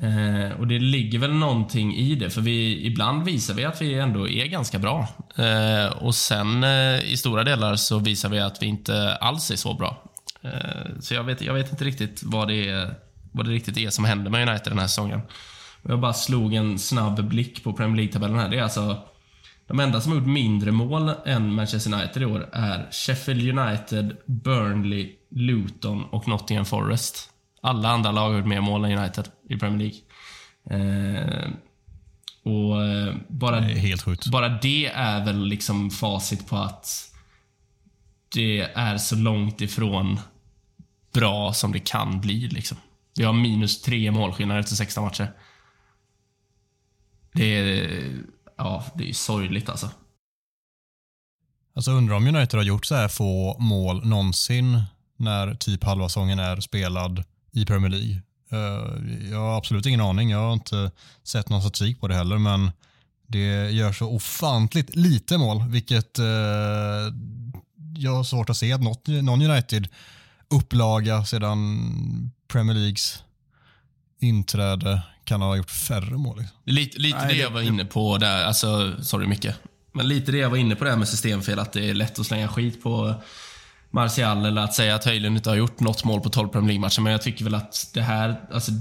[0.02, 3.94] Eh, och det ligger väl någonting i det, för vi, ibland visar vi att vi
[3.94, 5.08] ändå är ganska bra.
[5.37, 9.56] Eh, och sen eh, i stora delar så visar vi att vi inte alls är
[9.56, 10.02] så bra.
[10.42, 12.94] Eh, så jag vet, jag vet inte riktigt vad det, är,
[13.32, 15.20] vad det riktigt är som händer med United den här säsongen.
[15.82, 18.48] Jag bara slog en snabb blick på Premier League-tabellen här.
[18.48, 18.96] Det är alltså
[19.66, 24.16] de enda som har gjort mindre mål än Manchester United i år är Sheffield United,
[24.26, 27.30] Burnley, Luton och Nottingham Forest.
[27.60, 30.00] Alla andra lag har gjort mer mål än United i Premier League.
[30.70, 31.50] Eh,
[32.42, 37.14] och eh, bara, det bara det är väl liksom facit på att
[38.34, 40.20] det är så långt ifrån
[41.12, 42.48] bra som det kan bli.
[42.48, 42.76] Liksom.
[43.16, 45.32] Vi har minus tre målskillnader efter 16 matcher.
[47.32, 48.12] Det är,
[48.56, 49.90] ja, det är sorgligt alltså.
[51.74, 54.82] Alltså undrar om United har gjort så här få mål någonsin
[55.16, 58.22] när typ halva säsongen är spelad i Premier League.
[58.52, 60.30] Uh, jag har absolut ingen aning.
[60.30, 60.90] Jag har inte
[61.24, 62.70] sett någon statistik på det heller, men
[63.26, 66.24] det gör så ofantligt lite mål, vilket uh,
[67.96, 73.22] jag har svårt att se att något, någon United-upplaga sedan Premier Leagues
[74.20, 76.38] inträde kan ha gjort färre mål.
[76.38, 76.56] Liksom.
[76.64, 79.46] Lite, lite Nej, det jag var inne på där, alltså, sorry Micke.
[79.92, 82.26] Men lite det jag var inne på där med systemfel, att det är lätt att
[82.26, 83.14] slänga skit på
[83.90, 87.01] Martial eller att säga att Höjlund inte har gjort något mål på 12 Premier League-matcher,
[87.01, 88.72] men jag tycker väl att det här, alltså,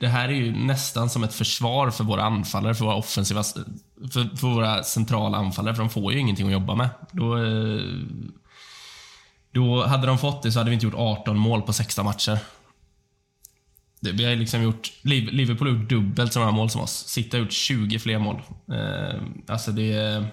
[0.00, 3.42] det, här är ju nästan som ett försvar för våra anfallare, för våra offensiva,
[4.12, 6.88] för, för våra centrala anfallare, för de får ju ingenting att jobba med.
[7.12, 7.82] Då, eh,
[9.52, 12.38] då hade de fått det så hade vi inte gjort 18 mål på 16 matcher.
[14.00, 17.08] Det, vi har liksom gjort, Liverpool har gjort dubbelt så många mål som oss.
[17.08, 18.42] City har gjort 20 fler mål.
[18.72, 20.24] Eh, alltså det...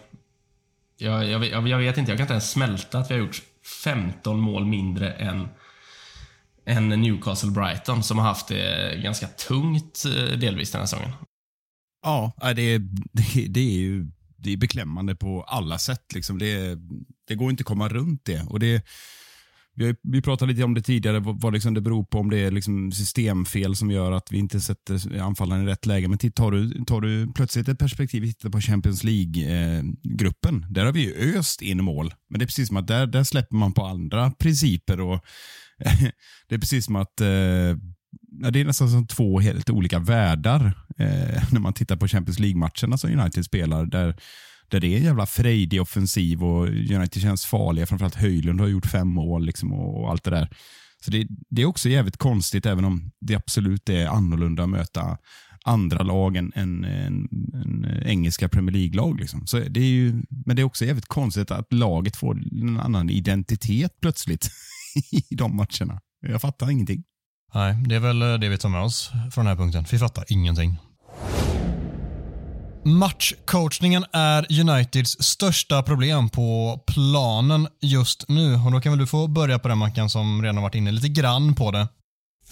[1.02, 3.42] Jag, jag, jag, vet inte, jag kan inte ens smälta att vi har gjort
[3.84, 5.48] 15 mål mindre än,
[6.66, 11.12] än Newcastle Brighton som har haft det ganska tungt eh, delvis den här säsongen.
[12.04, 12.78] Ja, det,
[13.14, 14.08] det, det är ju
[14.42, 16.14] det är beklämmande på alla sätt.
[16.16, 16.40] Liksom.
[16.40, 16.78] Det,
[17.28, 18.42] det går inte att komma runt det.
[18.50, 18.86] Och det
[19.80, 22.30] vi, har, vi pratade lite om det tidigare, vad, vad liksom det beror på, om
[22.30, 26.08] det är liksom systemfel som gör att vi inte sätter anfallaren i rätt läge.
[26.08, 30.66] Men tar, du, tar du plötsligt ett perspektiv, och tittar på Champions League-gruppen.
[30.70, 32.14] där har vi ju öst in mål.
[32.30, 35.02] Men det är precis som att där, där släpper man på andra principer.
[35.02, 35.26] och
[36.50, 37.78] Det är precis som att eh,
[38.52, 40.66] det är nästan som två helt olika världar
[40.98, 43.86] eh, när man tittar på Champions League-matcherna som United spelar.
[43.86, 44.16] Där
[44.72, 47.86] där det är en jävla frejdig offensiv och United känns farliga.
[47.86, 50.50] Framförallt Höjlund har gjort fem mål liksom och, och allt det där.
[51.06, 55.18] Så det, det, är också jävligt konstigt, även om det absolut är annorlunda att möta
[55.66, 59.20] andra lag än, än, än, än engelska Premier League-lag.
[59.20, 59.46] Liksom.
[59.70, 60.14] det
[60.46, 64.50] men det är också jävligt konstigt att laget får en annan identitet plötsligt
[65.12, 66.02] i de matcherna.
[66.22, 67.04] Jag fattar ingenting.
[67.54, 69.86] Nej, det är väl eh, det vi tar med oss från den här punkten.
[69.92, 70.78] Vi fattar ingenting.
[72.84, 78.56] Matchcoachningen är Uniteds största problem på planen just nu.
[78.56, 81.10] Och Då kan väl du få börja på den Mackan som redan varit inne lite
[81.10, 81.88] grann på det.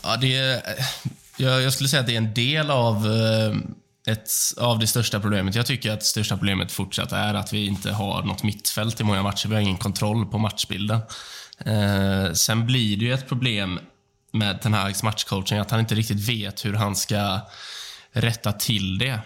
[0.04, 0.86] Ja, det är, eh,
[1.38, 5.20] jag, jag skulle säga att det är en del av, eh, ett, av det största
[5.20, 5.56] problemet.
[5.56, 9.04] Jag tycker att det största problemet fortsatt är att vi inte har något mittfält i
[9.04, 9.48] många matcher.
[9.48, 11.00] Vi har ingen kontroll på matchbilden.
[11.66, 13.80] Eh, sen blir det ju ett problem
[14.34, 17.40] med Ten Hags matchcoaching att han inte riktigt vet hur han ska
[18.12, 19.20] rätta till det.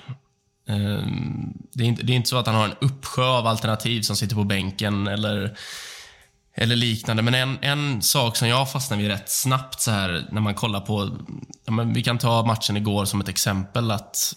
[0.67, 4.01] Ehm, det är, inte, det är inte så att han har en uppsjö av alternativ
[4.01, 5.57] som sitter på bänken eller,
[6.55, 7.23] eller liknande.
[7.23, 10.79] Men en, en sak som jag fastnade vid rätt snabbt så här när man kollar
[10.79, 11.17] på...
[11.65, 13.91] Ja, men vi kan ta matchen igår som ett exempel.
[13.91, 14.33] att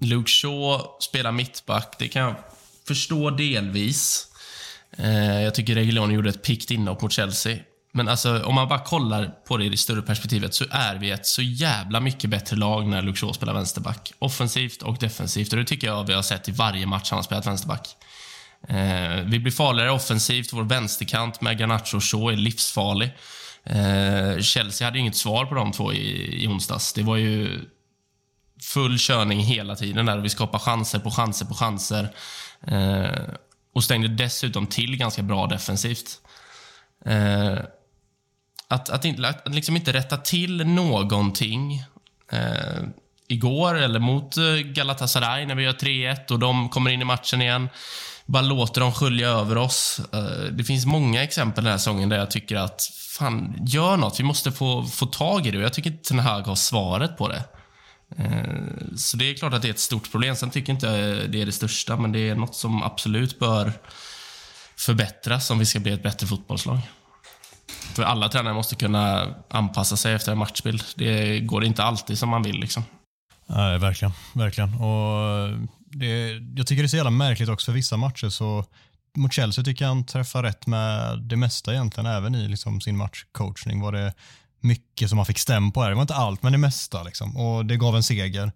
[0.00, 1.96] Luke Shaw spelar mittback.
[1.98, 2.34] Det kan jag
[2.88, 4.26] förstå delvis.
[4.96, 7.58] Ehm, jag tycker Reguilon gjorde ett pikt inhopp mot Chelsea.
[7.96, 11.10] Men alltså, om man bara kollar på det i det större perspektivet så är vi
[11.10, 14.12] ett så jävla mycket bättre lag när Luxor spelar vänsterback.
[14.18, 15.52] Offensivt och defensivt.
[15.52, 17.96] Och det tycker jag vi har sett i varje match han har spelat vänsterback.
[18.68, 20.52] Eh, vi blir farligare offensivt.
[20.52, 23.10] Vår vänsterkant med Garnacho och Shaw är livsfarlig.
[23.64, 26.92] Eh, Chelsea hade inget svar på de två i, i onsdags.
[26.92, 27.60] Det var ju
[28.62, 30.18] full körning hela tiden där.
[30.18, 32.08] Vi skapade chanser på chanser på chanser.
[32.66, 33.34] Eh,
[33.74, 36.20] och stängde dessutom till ganska bra defensivt.
[37.06, 37.58] Eh,
[38.68, 41.82] att, att, inte, att liksom inte rätta till någonting
[42.32, 42.82] eh,
[43.28, 47.42] igår eller mot eh, Galatasaray när vi gör 3-1 och de kommer in i matchen
[47.42, 47.68] igen.
[48.26, 50.00] Bara låter dem skölja över oss.
[50.12, 52.82] Eh, det finns många exempel den här säsongen där jag tycker att
[53.18, 54.20] fan, gör något.
[54.20, 55.58] Vi måste få, få tag i det.
[55.58, 57.44] Jag tycker inte Ten Hag har svaret på det.
[58.18, 60.36] Eh, så det är klart att det är ett stort problem.
[60.36, 63.72] Sen tycker jag inte det är det största, men det är något som absolut bör
[64.76, 66.78] förbättras om vi ska bli ett bättre fotbollslag.
[67.94, 70.82] För alla tränare måste kunna anpassa sig efter en matchbild.
[70.96, 72.60] Det går inte alltid som man vill.
[72.60, 72.84] Liksom.
[73.46, 74.12] Nej, verkligen.
[74.32, 74.74] verkligen.
[74.74, 75.48] Och
[75.86, 78.28] det, jag tycker det är så jävla märkligt också för vissa matcher.
[78.28, 78.64] så
[79.16, 82.96] Mot Chelsea tycker jag han träffar rätt med det mesta egentligen, även i liksom sin
[82.96, 83.80] matchcoachning.
[83.80, 84.14] var det
[84.60, 85.88] mycket som han fick stäm på här.
[85.88, 87.02] Det var inte allt, men det mesta.
[87.02, 87.36] Liksom.
[87.36, 88.52] Och det gav en seger.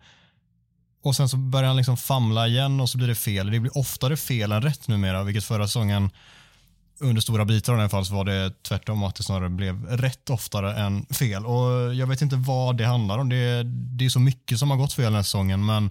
[1.03, 3.51] Och sen så börjar han liksom famla igen och så blir det fel.
[3.51, 6.11] Det blir oftare fel än rätt numera, vilket förra säsongen
[7.01, 10.31] under stora bitar i alla fall så var det tvärtom att det snarare blev rätt
[10.31, 11.47] oftare än fel.
[11.47, 13.29] Och Jag vet inte vad det handlar om.
[13.29, 15.91] Det, det är så mycket som har gått fel den här säsongen men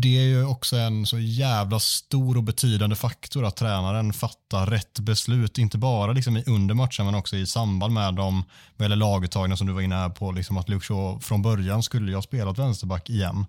[0.00, 4.98] det är ju också en så jävla stor och betydande faktor att tränaren fattar rätt
[4.98, 8.44] beslut, inte bara liksom under matchen men också i samband med dem,
[8.76, 11.82] vad gäller laguttagningen som du var inne här på, liksom att Luke Shaw från början
[11.82, 13.46] skulle jag spelat vänsterback igen.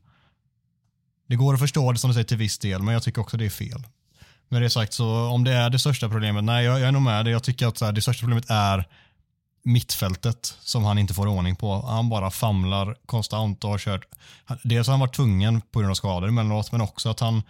[1.28, 3.38] Det går att förstå det som du säger till viss del, men jag tycker också
[3.38, 3.84] det är fel.
[4.49, 7.01] Med det sagt, så om det är det största problemet, nej jag, jag är nog
[7.01, 7.31] med det.
[7.31, 8.85] Jag tycker att här, det största problemet är
[9.63, 11.81] mittfältet som han inte får ordning på.
[11.87, 14.06] Han bara famlar konstant och har kört.
[14.63, 17.43] Dels har han varit tvungen på grund av skador emellanåt, men också att han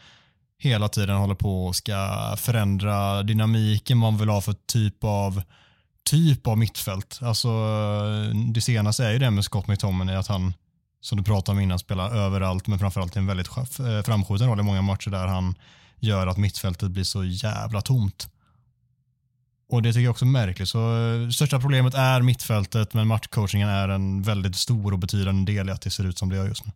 [0.59, 5.41] hela tiden håller på och ska förändra dynamiken man vill ha för typ av
[6.09, 7.19] typ av mittfält.
[7.21, 7.49] Alltså,
[8.53, 10.53] det senaste är ju det med Scott McTominay, att han,
[11.01, 14.59] som du pratade om innan, spelar överallt, men framförallt i en väldigt eh, framskjuten roll
[14.59, 15.55] i många matcher där han
[15.99, 18.27] gör att mittfältet blir så jävla tomt.
[19.69, 20.69] Och Det tycker jag också är märkligt.
[20.69, 25.69] Så, eh, största problemet är mittfältet, men matchcoachingen är en väldigt stor och betydande del
[25.69, 26.71] i att det ser ut som det gör just nu.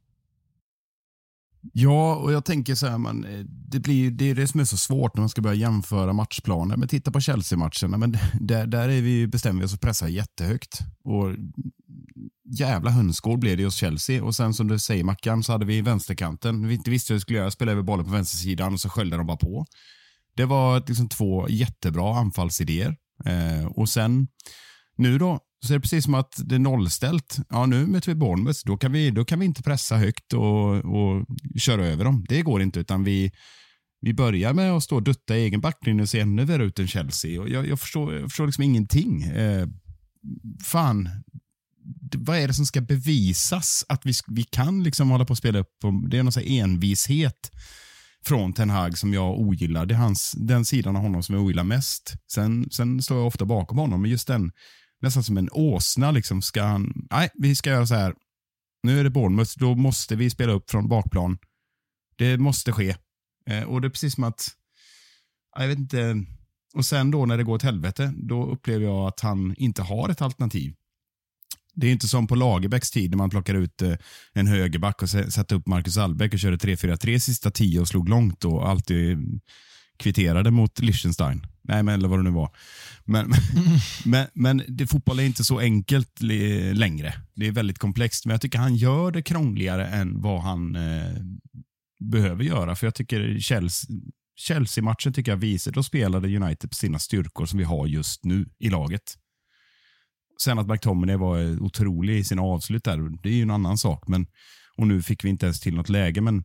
[1.72, 4.66] Ja, och jag tänker så här, man, eh, det, blir, det är det som är
[4.66, 6.78] så svårt när man ska börja jämföra matchplaner.
[6.78, 10.80] Men titta på Chelsea-matcherna, men där, där är vi, bestämmer vi oss att pressa jättehögt.
[11.04, 11.36] Och
[12.60, 14.24] jävla hönsgård blev det hos Chelsea.
[14.24, 16.68] Och sen som du säger Mackan, så hade vi vänsterkanten.
[16.68, 19.18] Vi inte visste hur vi skulle göra, spela över bollen på vänstersidan och så sköljde
[19.18, 19.66] de bara på.
[20.36, 22.96] Det var liksom två jättebra anfallsidéer.
[23.26, 24.28] Eh, och sen,
[24.98, 27.38] nu då, så är det precis som att det är nollställt.
[27.50, 28.60] Ja, nu möter vi Bournemouth.
[28.66, 31.26] Då kan vi, då kan vi inte pressa högt och, och
[31.58, 32.26] köra över dem.
[32.30, 33.32] Det går inte, utan vi,
[34.02, 36.80] vi börjar med att stå och dutta i egen backlinje och se ännu värre ut
[36.80, 37.42] än Chelsea.
[37.42, 39.24] Och jag, jag, förstår, jag förstår liksom ingenting.
[39.24, 39.68] Eh,
[40.64, 41.10] fan,
[42.18, 43.86] vad är det som ska bevisas?
[43.90, 45.76] Att vi, vi kan liksom hålla på och spela upp.
[46.10, 47.52] Det är någon sån envishet
[48.26, 49.86] från Ten Hag som jag ogillar.
[49.86, 52.14] Det är hans, den sidan av honom som jag ogillar mest.
[52.34, 54.52] Sen, sen står jag ofta bakom honom, men just den,
[55.04, 58.14] nästan som en åsna, liksom ska han, nej, vi ska göra så här.
[58.84, 61.38] Nu är det Bournemouth, då måste vi spela upp från bakplan.
[62.16, 62.96] Det måste ske.
[63.50, 64.50] Eh, och det är precis som att,
[65.60, 66.26] jag vet inte,
[66.74, 70.10] och sen då när det går åt helvete, då upplever jag att han inte har
[70.10, 70.74] ett alternativ.
[71.74, 73.96] Det är inte som på Lagerbäcks tid när man plockar ut eh,
[74.34, 78.46] en högerback och satte upp Marcus Albeck och körde 3-4-3 sista tio och slog långt
[78.46, 79.18] och alltid
[79.98, 81.46] kvitterade mot Liechtenstein.
[81.62, 82.56] Nej, men eller vad det nu var.
[83.06, 83.34] Men,
[84.06, 86.22] men, men det, fotboll är inte så enkelt
[86.74, 87.14] längre.
[87.36, 91.16] Det är väldigt komplext, men jag tycker han gör det krångligare än vad han eh,
[92.00, 92.76] behöver göra.
[92.76, 93.90] För jag tycker Chelsea,
[94.36, 98.50] Chelsea-matchen tycker jag visar, då spelade United på sina styrkor som vi har just nu
[98.60, 99.18] i laget.
[100.44, 103.78] Sen att McTominay var eh, otrolig i sina avslut där, det är ju en annan
[103.78, 104.08] sak.
[104.08, 104.28] Men,
[104.78, 106.44] och nu fick vi inte ens till något läge, men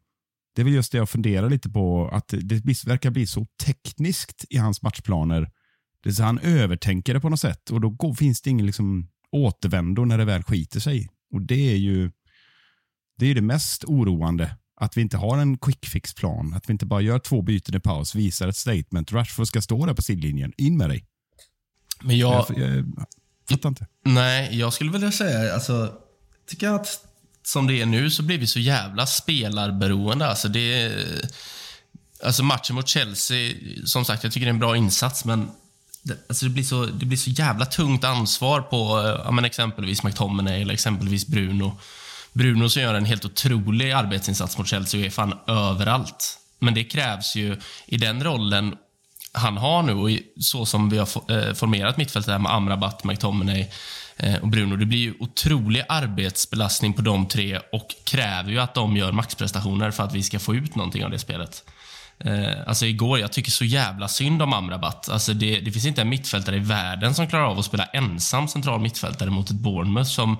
[0.58, 4.44] det är väl just det jag funderar lite på, att det verkar bli så tekniskt
[4.50, 5.50] i hans matchplaner.
[6.02, 8.66] Det är så han övertänker det på något sätt och då går, finns det ingen
[8.66, 11.08] liksom återvändo när det väl skiter sig.
[11.32, 12.10] Och Det är ju
[13.18, 14.56] det, är det mest oroande.
[14.80, 16.54] Att vi inte har en quick fix-plan.
[16.54, 19.12] Att vi inte bara gör två byten i paus, visar ett statement.
[19.12, 20.52] Rashford ska stå där på sidlinjen.
[20.56, 21.04] In med dig.
[22.02, 22.46] Men jag...
[22.48, 22.84] Jag, jag,
[23.50, 23.86] fattar inte.
[24.04, 25.92] Nej, jag skulle vilja säga, alltså,
[26.46, 27.07] tycker att
[27.48, 30.26] som det är nu så blir vi så jävla spelarberoende.
[30.28, 30.92] Alltså, det,
[32.22, 35.50] alltså matchen mot Chelsea, som sagt, jag tycker det är en bra insats, men
[36.02, 39.44] det, alltså det, blir, så, det blir så jävla tungt ansvar på eh, ja, men
[39.44, 41.78] exempelvis McTominay eller exempelvis Bruno.
[42.32, 46.38] Bruno som gör en helt otrolig arbetsinsats mot Chelsea och är fan överallt.
[46.58, 48.76] Men det krävs ju i den rollen
[49.32, 53.70] han har nu och så som vi har eh, formerat mittfältet med Amrabat, McTominay
[54.18, 54.76] Eh, och Bruno.
[54.76, 59.90] Det blir ju otrolig arbetsbelastning på de tre och kräver ju att de gör maxprestationer
[59.90, 61.64] för att vi ska få ut någonting av det spelet.
[62.20, 65.08] Eh, alltså igår, jag tycker så jävla synd om Amrabat.
[65.08, 68.48] Alltså det, det finns inte en mittfältare i världen som klarar av att spela ensam
[68.48, 70.38] central mittfältare mot ett Bournemouth som,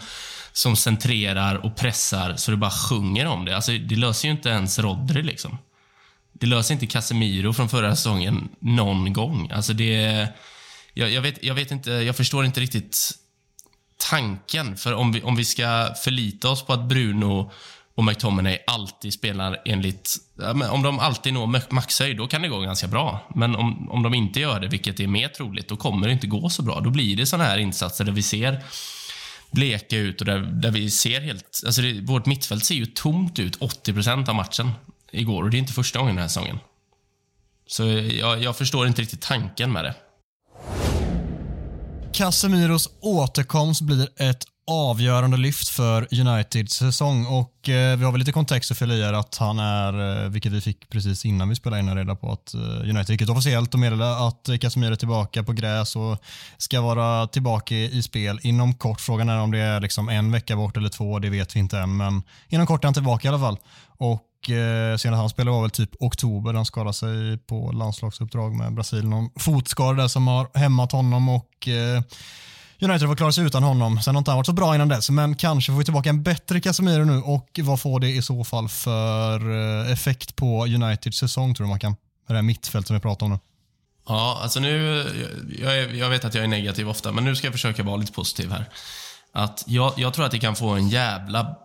[0.52, 3.56] som centrerar och pressar så det bara sjunger om det.
[3.56, 5.58] Alltså det löser ju inte ens Rodri liksom.
[6.32, 9.50] Det löser inte Casemiro från förra säsongen någon gång.
[9.50, 10.28] Alltså det...
[10.94, 13.18] Jag, jag, vet, jag vet inte, jag förstår inte riktigt
[13.98, 14.76] tanken.
[14.76, 17.50] För om vi, om vi ska förlita oss på att Bruno
[17.94, 20.16] och McTominay alltid spelar enligt...
[20.70, 23.26] om de alltid når maxhöjd, då kan det gå ganska bra.
[23.34, 26.26] Men om, om de inte gör det, vilket är mer troligt, då kommer det inte
[26.26, 26.80] gå så bra.
[26.80, 28.62] Då blir det såna här insatser där vi ser
[29.50, 31.62] bleka ut och där, där vi ser helt...
[31.66, 34.70] Alltså det, vårt mittfält ser ju tomt ut 80% av matchen
[35.12, 36.58] igår och det är inte första gången den här säsongen.
[37.66, 39.94] Så jag, jag förstår inte riktigt tanken med det.
[42.18, 48.32] Casemiros återkomst blir ett avgörande lyft för Uniteds säsong och eh, vi har väl lite
[48.32, 51.80] kontext att fylla i att han är, eh, vilket vi fick precis innan vi spelade
[51.80, 55.42] in, reda på att eh, United gick ut officiellt och meddelade att Casemiro är tillbaka
[55.42, 56.22] på gräs och
[56.56, 59.00] ska vara tillbaka i, i spel inom kort.
[59.00, 61.78] Frågan är om det är liksom en vecka bort eller två, det vet vi inte
[61.78, 63.58] än, men inom kort är han tillbaka i alla fall.
[63.98, 66.54] Och och eh, senast han spelade var väl typ oktober.
[66.54, 69.10] Han skadade sig på landslagsuppdrag med Brasilien.
[69.10, 72.02] Någon fotskada där som har hämmat honom och eh,
[72.80, 74.00] United får klara sig utan honom.
[74.00, 76.22] Sen har inte han varit så bra innan dess, men kanske får vi tillbaka en
[76.22, 81.18] bättre Casemiro nu och vad får det i så fall för eh, effekt på Uniteds
[81.18, 81.96] säsong tror du man kan?
[82.28, 83.38] Det här mittfältet som vi pratar om nu.
[84.08, 85.04] Ja, alltså nu,
[85.60, 88.12] jag, jag, vet att jag är negativ ofta, men nu ska jag försöka vara lite
[88.12, 88.68] positiv här.
[89.32, 91.56] Att jag, jag tror att det kan få en jävla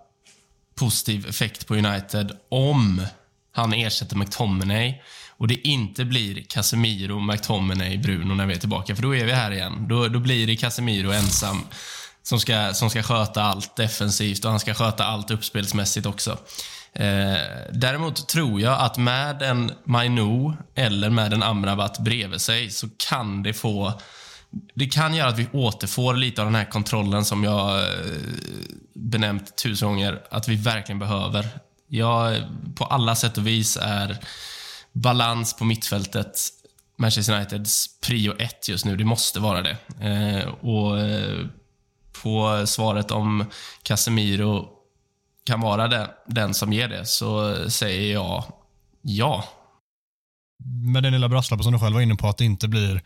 [0.76, 3.06] positiv effekt på United om
[3.52, 5.02] han ersätter McTominay
[5.38, 8.96] och det inte blir Casemiro, McTominay, Bruno när vi är tillbaka.
[8.96, 9.88] För då är vi här igen.
[9.90, 11.62] Då, då blir det Casemiro ensam
[12.24, 16.38] som ska, som ska sköta allt defensivt och han ska sköta allt uppspelsmässigt också.
[16.94, 17.38] Eh,
[17.72, 23.44] däremot tror jag att med en Mainu eller med en Amrabat bredvid sig så kan
[23.44, 24.02] det få
[24.74, 27.88] det kan göra att vi återfår lite av den här kontrollen som jag eh,
[28.94, 31.50] benämnt tusen gånger, att vi verkligen behöver.
[31.88, 32.44] Jag,
[32.76, 34.18] på alla sätt och vis är
[34.92, 36.40] balans på mittfältet
[36.98, 38.98] Manchester Uniteds prio ett just nu.
[38.98, 39.78] Det måste vara det.
[40.00, 41.46] Eh, och eh,
[42.24, 43.46] på svaret om
[43.84, 44.68] Casemiro
[45.46, 48.44] kan vara det, den som ger det, så säger jag
[49.02, 49.44] ja.
[50.94, 53.02] Med den lilla brasklappen som du själv var inne på, att det inte blir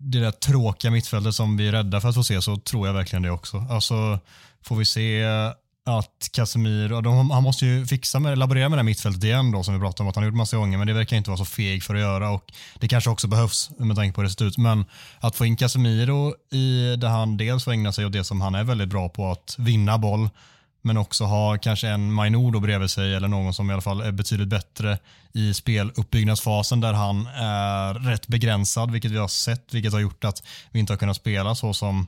[0.00, 2.94] det där tråkiga mittfältet som vi är rädda för att få se, så tror jag
[2.94, 3.66] verkligen det också.
[3.70, 4.18] Alltså,
[4.62, 5.24] får vi se
[5.88, 9.62] att Casemiro, de, han måste ju fixa med, laborera med det här mittfältet igen då
[9.62, 11.38] som vi pratade om att han har gjort massa gånger men det verkar inte vara
[11.38, 14.34] så feg för att göra och det kanske också behövs med tanke på hur det
[14.34, 14.58] ser ut.
[14.58, 14.84] Men
[15.20, 18.54] att få in Casemiro i det han dels får ägna sig åt det som han
[18.54, 20.28] är väldigt bra på att vinna boll
[20.88, 24.12] men också ha kanske en Mainudo bredvid sig eller någon som i alla fall är
[24.12, 24.98] betydligt bättre
[25.32, 30.42] i speluppbyggnadsfasen där han är rätt begränsad vilket vi har sett vilket har gjort att
[30.70, 32.06] vi inte har kunnat spela så som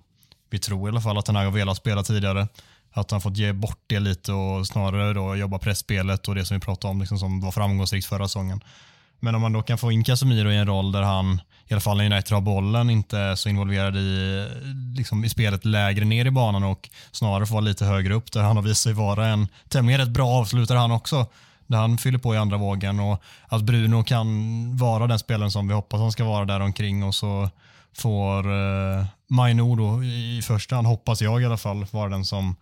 [0.50, 2.48] vi tror i alla fall att han har velat spela tidigare.
[2.92, 6.56] Att han fått ge bort det lite och snarare då jobba pressspelet och det som
[6.56, 8.60] vi pratade om liksom, som var framgångsrikt förra säsongen.
[9.20, 11.40] Men om man då kan få in Casemiro i en roll där han,
[11.70, 14.46] i alla fall när United har bollen, inte är så involverad i,
[14.96, 18.42] liksom, i spelet lägre ner i banan och snarare får vara lite högre upp där
[18.42, 21.26] han har visat sig vara en tämligen rätt bra avslutare han också.
[21.66, 25.68] Där han fyller på i andra vågen och att Bruno kan vara den spelaren som
[25.68, 27.50] vi hoppas han ska vara där omkring och så
[27.92, 32.56] får eh, Maino då i första hand, hoppas jag i alla fall, vara den som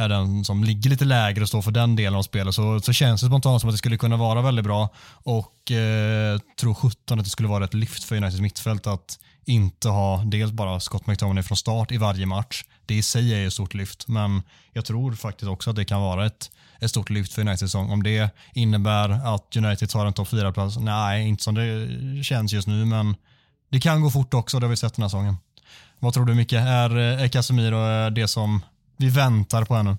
[0.00, 2.92] är den som ligger lite lägre och står för den delen av spelet så, så
[2.92, 7.18] känns det spontant som att det skulle kunna vara väldigt bra och eh, tror 17
[7.18, 11.06] att det skulle vara ett lyft för Uniteds mittfält att inte ha dels bara Scott
[11.06, 12.64] McTominay från start i varje match.
[12.86, 14.42] Det i sig är ju ett stort lyft, men
[14.72, 17.90] jag tror faktiskt också att det kan vara ett, ett stort lyft för Uniteds säsong.
[17.90, 22.68] Om det innebär att United tar en topp 4-plats, nej, inte som det känns just
[22.68, 23.16] nu, men
[23.70, 25.36] det kan gå fort också, det har vi sett den här säsongen.
[25.98, 26.52] Vad tror du Micke?
[26.52, 28.62] Är, eh, är Casemiro eh, det som
[29.00, 29.98] vi väntar på henne.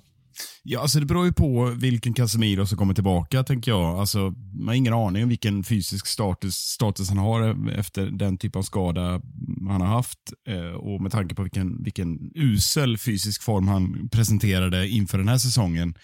[0.64, 4.00] Ja, alltså det beror ju på vilken Casemiro som kommer tillbaka, tänker jag.
[4.00, 4.20] Alltså,
[4.54, 8.62] man har ingen aning om vilken fysisk status, status han har efter den typ av
[8.62, 9.22] skada
[9.70, 10.20] han har haft.
[10.48, 15.38] Eh, och med tanke på vilken, vilken usel fysisk form han presenterade inför den här
[15.38, 15.96] säsongen.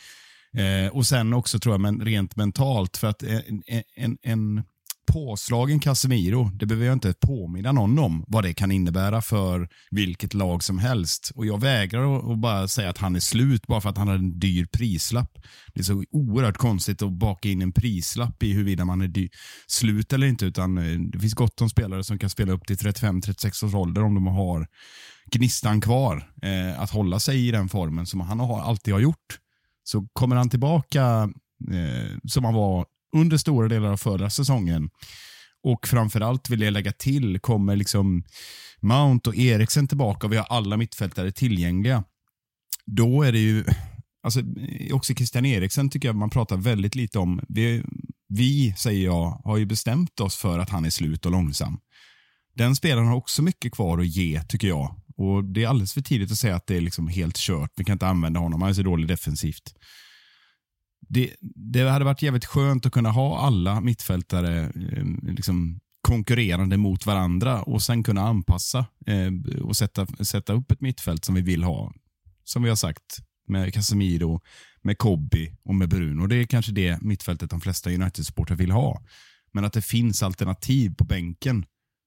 [0.57, 3.63] Eh, och sen också tror jag, men rent mentalt, för att en,
[3.95, 4.63] en, en
[5.07, 10.33] påslagen Casemiro, det behöver jag inte påminna någon om vad det kan innebära för vilket
[10.33, 11.31] lag som helst.
[11.35, 14.15] Och Jag vägrar att bara säga att han är slut bara för att han har
[14.15, 15.37] en dyr prislapp.
[15.73, 19.29] Det är så oerhört konstigt att baka in en prislapp i huruvida man är dyr,
[19.67, 20.45] slut eller inte.
[20.45, 24.03] utan eh, Det finns gott om spelare som kan spela upp till 35-36 års ålder
[24.03, 24.67] om de har
[25.31, 26.31] gnistan kvar.
[26.41, 29.39] Eh, att hålla sig i den formen som han har, alltid har gjort.
[29.83, 31.29] Så kommer han tillbaka
[31.71, 32.85] eh, som han var
[33.15, 34.89] under stora delar av förra säsongen.
[35.63, 38.23] Och framförallt vill jag lägga till, kommer liksom
[38.81, 42.03] Mount och Eriksen tillbaka och vi har alla mittfältare tillgängliga.
[42.85, 43.65] Då är det ju,
[44.23, 44.41] alltså
[44.91, 47.41] också Christian Eriksen tycker jag man pratar väldigt lite om.
[47.49, 47.83] Vi,
[48.29, 51.79] vi, säger jag, har ju bestämt oss för att han är slut och långsam.
[52.55, 54.95] Den spelaren har också mycket kvar att ge, tycker jag.
[55.17, 57.71] Och Det är alldeles för tidigt att säga att det är liksom helt kört.
[57.75, 59.73] Vi kan inte använda honom, han är så dålig defensivt
[61.09, 67.05] det, det hade varit jävligt skönt att kunna ha alla mittfältare eh, liksom, konkurrerande mot
[67.05, 71.63] varandra och sen kunna anpassa eh, och sätta, sätta upp ett mittfält som vi vill
[71.63, 71.93] ha.
[72.43, 74.41] Som vi har sagt med Casemiro,
[74.81, 76.27] med Kobby och med Bruno.
[76.27, 79.01] Det är kanske det mittfältet de flesta United-supportrar vill ha.
[79.53, 81.65] Men att det finns alternativ på bänken.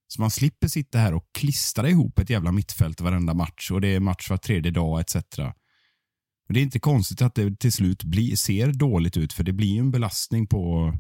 [0.08, 3.88] Så man slipper sitta här och klistra ihop ett jävla mittfält varenda match och det
[3.88, 5.16] är match var tredje dag etc.
[6.50, 9.52] Men det är inte konstigt att det till slut blir, ser dåligt ut, för det
[9.52, 10.92] blir en belastning på,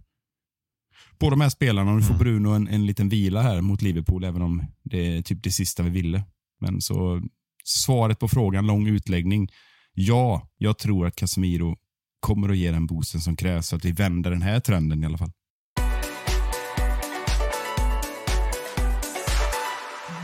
[1.18, 1.94] på de här spelarna.
[1.94, 2.18] Nu får mm.
[2.18, 5.82] Bruno en, en liten vila här mot Liverpool, även om det är typ det sista
[5.82, 6.22] vi ville.
[6.60, 7.22] Men så
[7.64, 9.48] svaret på frågan, lång utläggning.
[9.94, 11.76] Ja, jag tror att Casemiro
[12.20, 15.06] kommer att ge den boosten som krävs så att vi vänder den här trenden i
[15.06, 15.32] alla fall.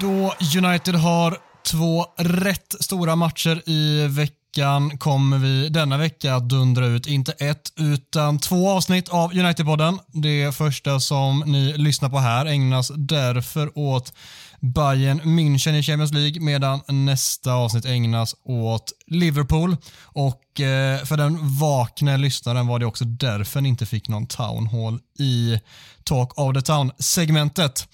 [0.01, 1.39] Då United har
[1.71, 7.33] två rätt stora matcher i veckan veckan kommer vi denna vecka att dundra ut inte
[7.33, 9.99] ett utan två avsnitt av United-podden.
[10.13, 14.13] Det första som ni lyssnar på här ägnas därför åt
[14.61, 19.77] Bayern München i Champions League medan nästa avsnitt ägnas åt Liverpool.
[20.03, 24.67] Och eh, för den vakna lyssnaren var det också därför ni inte fick någon Town
[24.67, 25.61] Hall i
[26.05, 27.89] Talk of the Town-segmentet.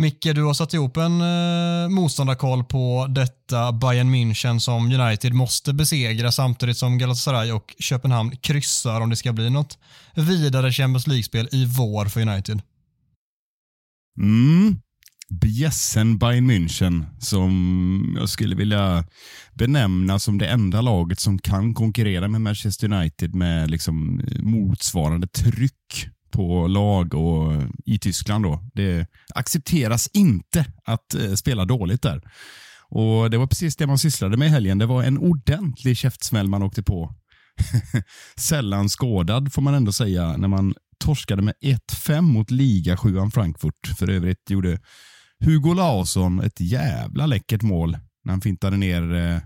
[0.00, 5.72] Micke, du har satt ihop en eh, motståndarkoll på detta Bayern München som United måste
[5.72, 9.78] besegra samtidigt som Galatasaray och Köpenhamn kryssar om det ska bli något
[10.14, 12.62] vidare Champions League-spel i vår för United.
[14.18, 14.76] Mm.
[15.28, 19.04] bjässen Bayern München som jag skulle vilja
[19.54, 25.26] benämna som det enda laget som kan konkurrera med Manchester United med liksom eh, motsvarande
[25.26, 28.44] tryck på lag och eh, i Tyskland.
[28.44, 28.64] Då.
[28.74, 32.22] Det accepteras inte att eh, spela dåligt där.
[32.88, 34.78] Och Det var precis det man sysslade med i helgen.
[34.78, 37.14] Det var en ordentlig käftsmäll man åkte på.
[38.36, 43.86] Sällan skådad får man ändå säga när man torskade med 1-5 mot ligasjuan Frankfurt.
[43.98, 44.78] För övrigt gjorde
[45.44, 49.38] Hugo Larsson ett jävla läckert mål när han fintade ner eh,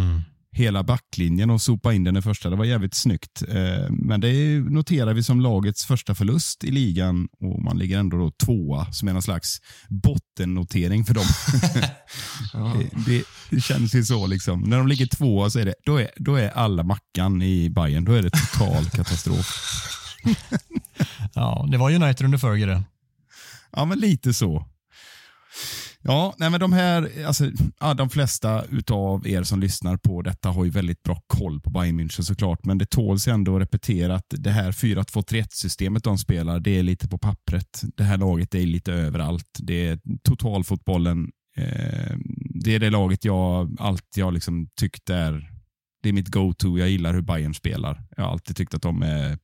[0.00, 0.22] mm
[0.52, 2.50] hela backlinjen och sopade in den i första.
[2.50, 3.42] Det var jävligt snyggt.
[3.48, 8.16] Eh, men det noterar vi som lagets första förlust i ligan och man ligger ändå
[8.16, 11.24] då tvåa som är någon slags bottennotering för dem.
[12.78, 14.26] det, det, det, känns ju så.
[14.26, 14.60] liksom.
[14.60, 18.04] När de ligger tvåa så är det, då är, då är alla Mackan i Bayern.
[18.04, 19.46] Då är det total katastrof.
[21.34, 22.82] ja, det var United under Fergie det.
[23.72, 24.64] Ja, men lite så.
[26.02, 30.48] Ja, nej men de här, alltså, ja, de flesta utav er som lyssnar på detta
[30.48, 34.14] har ju väldigt bra koll på Bayern München såklart, men det tåls ändå att repetera
[34.14, 37.82] att det här 4-2-3-1-systemet de spelar, det är lite på pappret.
[37.96, 39.58] Det här laget är lite överallt.
[39.58, 41.30] Det är totalfotbollen.
[41.56, 42.16] Eh,
[42.54, 45.52] det är det laget jag alltid har liksom tyckt är,
[46.02, 46.78] det är mitt go-to.
[46.78, 48.02] Jag gillar hur Bayern spelar.
[48.16, 49.38] Jag har alltid tyckt att de är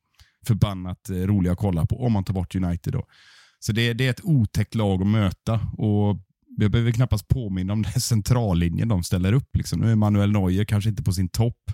[0.47, 2.93] förbannat roliga att kolla på, om man tar bort United.
[2.93, 3.05] då.
[3.59, 6.17] Så det, det är ett otäckt lag att möta och
[6.57, 9.55] jag behöver knappast påminna om den centrallinjen de ställer upp.
[9.57, 9.79] Liksom.
[9.79, 11.71] Nu är Manuel Neuer kanske inte på sin topp,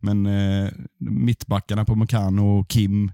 [0.00, 3.12] men eh, mittbackarna på Mekano och Kim.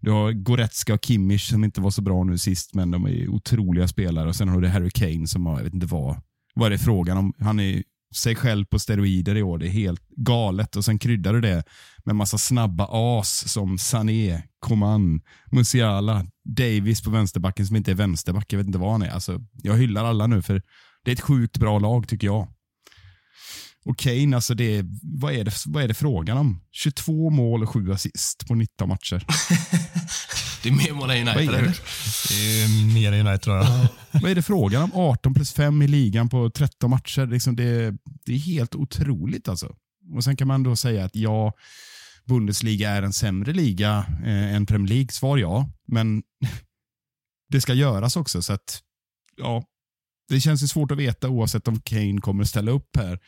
[0.00, 3.28] Du har Goretzka och Kimmich som inte var så bra nu sist, men de är
[3.28, 4.28] otroliga spelare.
[4.28, 6.16] Och Sen har du Harry Kane som har, jag vet inte vad,
[6.54, 7.32] vad är det frågan om.
[7.38, 7.82] Han är
[8.14, 9.58] sig själv på steroider i år.
[9.58, 10.76] Det är helt galet.
[10.76, 11.64] Och Sen kryddar du det
[12.04, 18.52] med massa snabba as som Sané, Coman, Musiala, Davis på vänsterbacken som inte är vänsterback.
[18.52, 19.10] Jag vet inte vad han är.
[19.10, 20.62] Alltså, jag hyllar alla nu för
[21.04, 22.48] det är ett sjukt bra lag tycker jag.
[23.84, 26.60] Och Kane, alltså det, vad, är det, vad är det frågan om?
[26.72, 29.26] 22 mål och 7 assist på 19 matcher.
[30.66, 31.78] det är mer mål än United, eller?
[32.28, 33.88] Det är mer än United, tror jag.
[34.12, 34.90] vad är det frågan om?
[34.94, 37.26] 18 plus 5 i ligan på 13 matcher.
[37.26, 37.94] Liksom det,
[38.24, 39.74] det är helt otroligt alltså.
[40.14, 41.52] Och Sen kan man då säga att ja,
[42.24, 45.08] Bundesliga är en sämre liga eh, än Premier League?
[45.12, 46.22] Svar ja, men
[47.52, 48.42] det ska göras också.
[48.42, 48.80] Så att,
[49.36, 49.64] ja,
[50.28, 53.18] det känns ju svårt att veta oavsett om Kane kommer att ställa upp här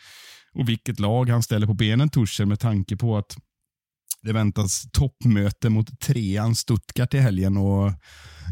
[0.54, 3.36] och vilket lag han ställer på benen, Tuchel, med tanke på att
[4.22, 7.92] det väntas toppmöte mot trean Stuttgart i helgen och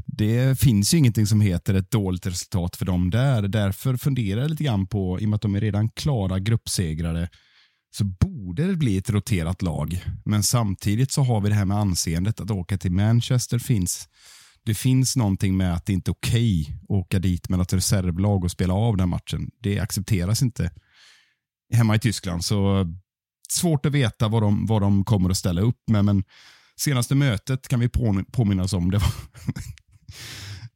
[0.07, 3.43] det finns ju ingenting som heter ett dåligt resultat för dem där.
[3.43, 7.29] Därför funderar jag lite grann på, i och med att de är redan klara gruppsegrare,
[7.97, 10.05] så borde det bli ett roterat lag.
[10.25, 12.41] Men samtidigt så har vi det här med anseendet.
[12.41, 14.09] Att åka till Manchester finns
[14.67, 17.73] det finns någonting med att det inte är okej okay att åka dit med något
[17.73, 19.51] reservlag och spela av den matchen.
[19.61, 20.71] Det accepteras inte
[21.73, 22.45] hemma i Tyskland.
[22.45, 22.87] Så
[23.53, 26.05] svårt att veta vad de, vad de kommer att ställa upp med.
[26.05, 26.25] Men
[26.77, 28.91] senaste mötet kan vi på, påminnas om.
[28.91, 29.09] Det var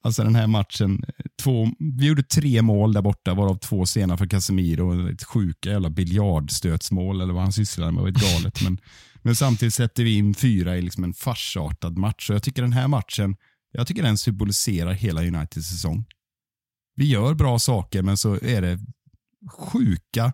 [0.03, 1.05] Alltså den här matchen.
[1.43, 5.09] Två, vi gjorde tre mål där borta, varav två sena för Casemiro.
[5.13, 8.05] Ett sjuka jävla biljardstötsmål eller vad han sysslade med.
[8.05, 8.63] Det var galet.
[8.65, 8.79] Men,
[9.23, 12.31] men samtidigt sätter vi in fyra i liksom en farsartad match.
[12.31, 13.37] Och jag tycker den här matchen
[13.73, 16.05] jag tycker den symboliserar hela Uniteds säsong.
[16.97, 18.79] Vi gör bra saker, men så är det
[19.51, 20.33] sjuka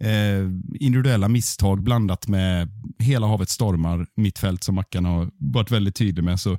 [0.00, 2.68] eh, individuella misstag blandat med
[2.98, 6.40] hela havet stormar, mittfält som Mackan har varit väldigt tydlig med.
[6.40, 6.58] Så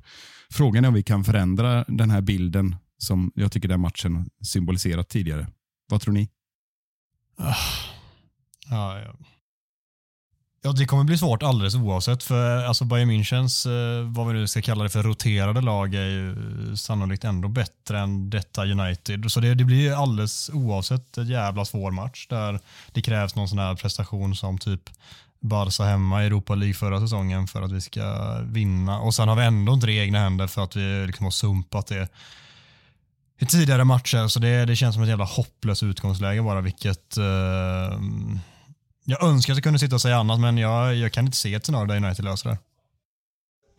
[0.52, 5.10] Frågan är om vi kan förändra den här bilden som jag tycker den matchen symboliserat
[5.10, 5.48] tidigare.
[5.90, 6.30] Vad tror ni?
[7.38, 7.56] Ah.
[8.70, 9.16] Ja, ja.
[10.62, 14.48] Ja, det kommer bli svårt alldeles oavsett för alltså Bayern Münchens, eh, vad vi nu
[14.48, 19.32] ska kalla det för, roterade lag är ju eh, sannolikt ändå bättre än detta United.
[19.32, 22.60] Så det, det blir alldeles oavsett en jävla svår match där
[22.92, 24.90] det krävs någon sån här prestation som typ
[25.40, 29.00] Barca hemma i Europa League förra säsongen för att vi ska vinna.
[29.00, 31.32] Och sen har vi ändå inte det i egna händer för att vi liksom har
[31.32, 32.08] sumpat det
[33.40, 34.28] i tidigare matcher.
[34.28, 38.00] Så det, det känns som ett jävla hopplöst utgångsläge bara, vilket eh,
[39.10, 41.54] jag önskar att jag kunde sitta och säga annat, men jag, jag kan inte se
[41.54, 42.58] ett scenario där United löser det.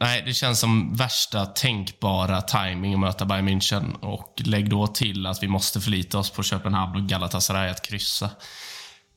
[0.01, 3.95] Nej, det känns som värsta tänkbara timing att möta Bayern München.
[4.01, 8.31] Och lägg då till att vi måste förlita oss på Köpenhamn och Galatasaray att kryssa.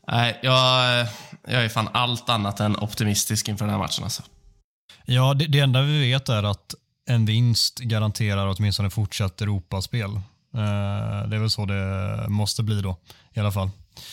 [0.07, 1.07] Nej, jag,
[1.47, 4.03] jag är fan allt annat än optimistisk inför den här matchen.
[4.03, 4.23] Alltså.
[5.05, 6.75] Ja, det, det enda vi vet är att
[7.09, 10.09] en vinst garanterar åtminstone fortsatt Europaspel.
[10.55, 12.97] Eh, det är väl så det måste bli då,
[13.33, 13.69] i alla fall.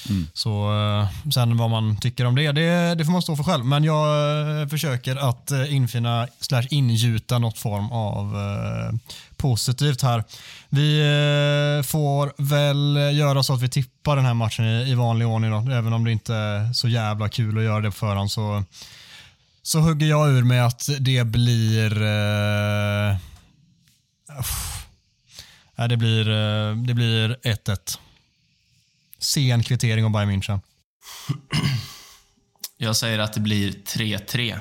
[0.08, 0.26] Mm.
[0.34, 3.64] Så eh, sen vad man tycker om det, det, det får man stå för själv.
[3.64, 8.98] Men jag eh, försöker att eh, infinna, infina slash ingjuta något form av eh,
[9.36, 10.24] positivt här.
[10.68, 15.28] Vi eh, får väl göra så att vi tippar den här matchen i, i vanlig
[15.28, 18.30] ordning då, även om det inte är så jävla kul att göra det på förhand
[18.30, 18.64] så,
[19.62, 23.16] så hugger jag ur med att det blir eh,
[24.38, 24.86] uff.
[25.88, 27.98] Det blir eh, det blir 1-1.
[29.20, 30.60] Sen kvittering av Bayern München.
[32.76, 34.60] Jag säger att det blir 3-3.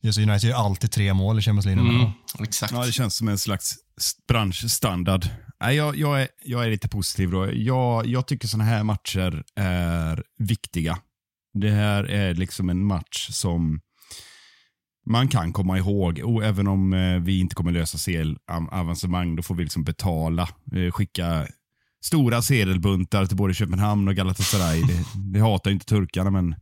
[0.00, 1.82] Just United gör alltid tre mål i Champions League.
[1.82, 2.10] Mm,
[2.40, 2.72] exakt.
[2.72, 3.74] Ja, det känns som en slags
[4.28, 5.28] branschstandard.
[5.60, 7.52] Nej, jag, jag, är, jag är lite positiv då.
[7.52, 10.98] Jag, jag tycker sådana här matcher är viktiga.
[11.54, 13.80] Det här är liksom en match som
[15.10, 16.20] man kan komma ihåg.
[16.24, 20.48] Och även om eh, vi inte kommer lösa CL-avancemang, då får vi liksom betala.
[20.72, 21.46] Eh, skicka
[22.04, 24.82] stora sedelbuntar till både Köpenhamn och Galatasaray.
[24.82, 26.54] Det, det hatar ju inte turkarna, men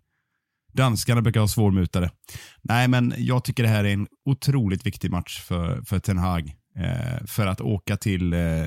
[0.72, 2.10] danskarna brukar ha svårmutade.
[2.62, 6.52] Nej, men jag tycker det här är en otroligt viktig match för, för Ten Hag.
[6.76, 8.66] Eh, för att åka till, eh,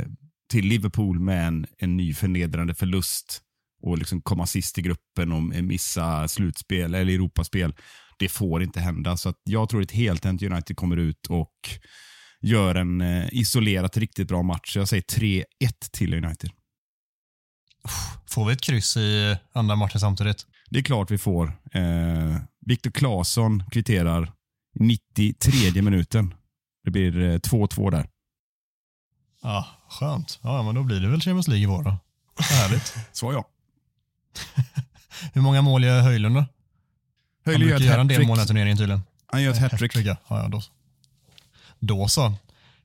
[0.51, 3.41] till Liverpool med en, en ny förnedrande förlust
[3.83, 7.75] och liksom komma sist i gruppen och missa slutspel eller Europaspel.
[8.19, 9.17] Det får inte hända.
[9.17, 11.53] Så att jag tror att ett heltänt United kommer ut och
[12.41, 14.75] gör en eh, isolerat riktigt bra match.
[14.75, 15.45] Jag säger 3-1
[15.91, 16.51] till United.
[18.29, 20.45] Får vi ett kryss i andra matchen samtidigt?
[20.69, 21.47] Det är klart vi får.
[21.71, 24.33] Eh, Viktor Claesson kvitterar
[24.79, 26.33] 93 minuten.
[26.83, 28.09] Det blir eh, 2-2 där.
[29.43, 30.39] Ja, skönt.
[30.41, 31.97] Ja, men då blir det väl Champions League i vår då.
[32.39, 32.95] Härligt.
[33.11, 33.47] Så ja.
[35.33, 36.39] Hur många mål gör Höjlund då?
[36.39, 36.47] Han
[37.45, 39.01] Höjlund gör brukar göra en del mål i turneringen tydligen.
[39.25, 39.95] Han gör ett hattrick.
[39.95, 40.61] Ja, ja, då
[41.87, 42.33] då så.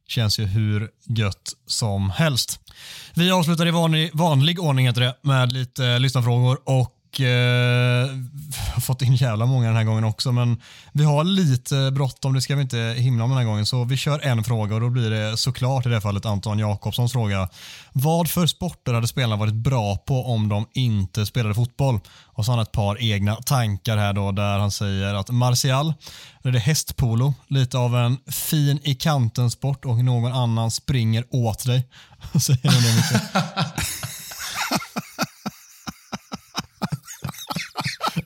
[0.08, 2.60] Känns ju hur gött som helst.
[3.14, 8.10] Vi avslutar i vanlig, vanlig ordning heter det, med lite eh, lyssnarfrågor och eh,
[8.74, 10.60] har fått in jävla många den här gången också men
[10.92, 13.96] vi har lite bråttom, det ska vi inte himla om den här gången så vi
[13.96, 17.48] kör en fråga och då blir det såklart i det här fallet Anton Jakobssons fråga.
[17.92, 22.00] Vad för sporter hade spelarna varit bra på om de inte spelade fotboll?
[22.34, 25.94] Och så har han ett par egna tankar här då där han säger att Martial,
[26.42, 31.66] det är hästpolo, lite av en fin i kanten sport och någon annan springer åt
[31.66, 31.88] dig.
[32.40, 33.22] säger han det mycket.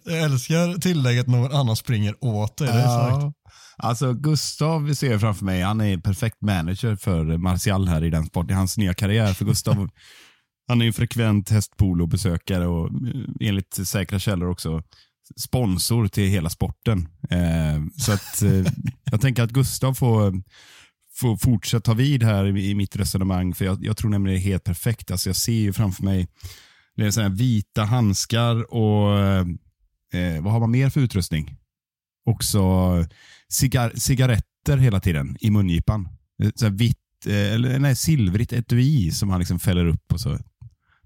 [0.06, 2.68] Jag älskar tillägget någon annan springer åt dig.
[2.68, 3.08] Det är.
[3.08, 3.32] Ja.
[3.78, 8.26] Alltså Gustav ser jag framför mig, han är perfekt manager för Martial här i den
[8.26, 8.50] sporten.
[8.50, 9.32] I hans nya karriär.
[9.32, 9.88] För Gustav,
[10.68, 14.82] han är en frekvent hästpolo-besökare och eh, enligt säkra källor också
[15.36, 17.08] sponsor till hela sporten.
[17.30, 18.72] Eh, så att eh,
[19.10, 20.42] jag tänker att Gustav får,
[21.14, 23.54] får fortsätta ta vid här i, i mitt resonemang.
[23.54, 25.10] För jag, jag tror nämligen det är helt perfekt.
[25.10, 26.28] Alltså jag ser ju framför mig
[26.96, 29.18] det är så här vita handskar och
[30.16, 31.56] eh, vad har man mer för utrustning?
[32.30, 33.06] Också eh,
[33.48, 36.08] cigar cigaretter hela tiden i mungipan.
[36.42, 40.38] Eh, så vitt, eh, eller nej, silvrigt etui som man liksom fäller upp och så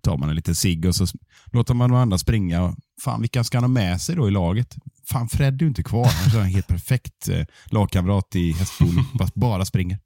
[0.02, 1.06] tar man en liten cigg och så
[1.52, 2.62] låter man de andra springa.
[2.62, 4.76] Och, fan, vilka ska han ha med sig då i laget?
[5.08, 6.06] Fan, Fred är ju inte kvar.
[6.06, 9.02] Han är en helt perfekt eh, lagkamrat i hästpolo.
[9.18, 9.98] Fast bara springer.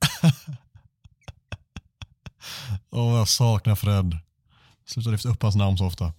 [2.91, 4.19] Åh, jag saknar Fred.
[4.87, 6.13] Sluta lyfta upp hans namn så ofta.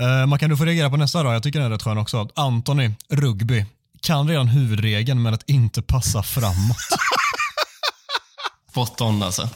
[0.00, 1.32] Eh, man kan du få reagera på nästa då.
[1.32, 2.28] Jag tycker den är rätt skön också.
[2.34, 3.66] Antoni, rugby,
[4.00, 6.76] kan redan huvudregeln med att inte passa framåt.
[8.70, 9.48] Spot on alltså.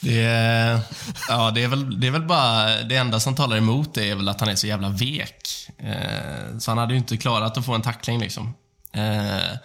[0.00, 0.80] Det är,
[1.28, 4.14] ja, det, är väl, det är väl bara det enda som talar emot det är
[4.14, 5.68] väl att han är så jävla vek.
[5.78, 8.54] Eh, så han hade ju inte klarat att få en tackling liksom.
[8.92, 9.58] Eh,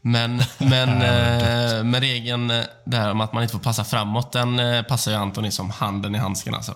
[0.00, 2.52] men men, eh, men regeln
[2.84, 6.14] där om att man inte får passa framåt, den eh, passar ju Antoni som handen
[6.14, 6.74] i handsken alltså.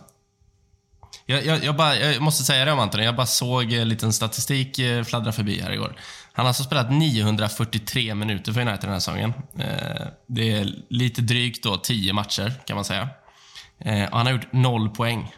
[1.27, 3.05] Jag, jag, jag, bara, jag måste säga det om Antoni.
[3.05, 5.97] Jag bara såg en liten statistik eh, fladdra förbi här igår.
[6.33, 9.33] Han har alltså spelat 943 minuter för United den här säsongen.
[9.59, 13.09] Eh, det är lite drygt då 10 matcher kan man säga.
[13.79, 15.35] Eh, och han har gjort noll poäng.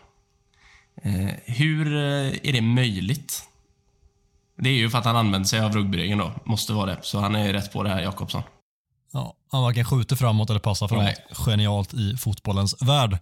[1.44, 3.42] Hur är det möjligt?
[4.58, 6.32] Det är ju för att han använder sig av rugbyregeln då.
[6.44, 6.98] Måste vara det.
[7.02, 8.42] Så han är rätt på det här, Jakobsson.
[9.12, 11.04] Ja, han varken skjuter framåt eller passar framåt.
[11.04, 11.16] Nej.
[11.32, 13.18] Genialt i fotbollens värld.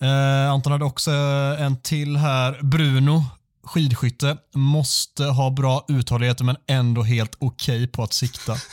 [0.00, 1.10] Eh, Anton hade också
[1.58, 2.62] en till här.
[2.62, 3.24] Bruno,
[3.64, 8.56] skidskytte, måste ha bra uthållighet men ändå helt okej på att sikta.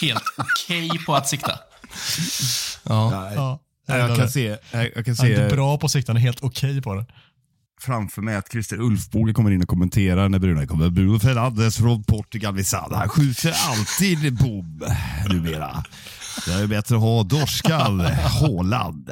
[0.00, 1.58] Helt okej på att sikta.
[2.82, 3.32] Ja.
[3.34, 4.28] Ja, Jag kan det.
[4.28, 6.82] se, jag kan Han är inte se bra på att sikta, han är helt okej
[6.82, 7.06] på det.
[7.80, 10.90] framför mig att Christer Ulfbåge kommer in och kommenterar när Bruna kommer.
[10.90, 12.96] Bruno Fernandes från Portugal Visada.
[12.96, 14.82] Han skjuter alltid bom
[15.28, 15.84] numera.
[16.46, 19.10] Det är bättre att ha Dorskal, Haaland.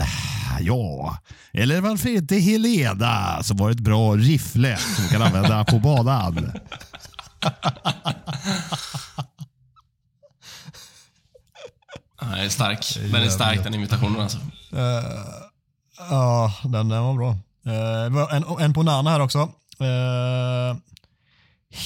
[0.61, 1.19] ja.
[1.53, 6.53] Eller varför inte Helena som var ett bra riffle som kan använda på banan?
[12.23, 12.99] Nej, stark.
[13.13, 14.39] Den är stark den invitationen alltså.
[16.11, 17.31] Ja, den, den var bra.
[17.67, 19.39] Eh, var en, en på Nana här också.
[19.81, 20.77] Eh,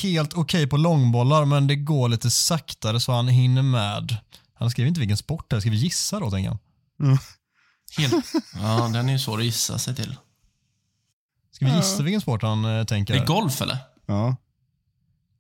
[0.03, 4.17] helt okej på långbollar, men det går lite saktare så han hinner med.
[4.65, 6.59] Han skriver inte vilken sport det är, skriver gissa då, tänker jag.
[7.99, 10.17] Helt, ja, den är ju svår att gissa sig till.
[11.51, 13.15] Ska vi gissa vilken sport han eh, tänker?
[13.15, 13.79] Är det golf eller?
[14.07, 14.37] Ja.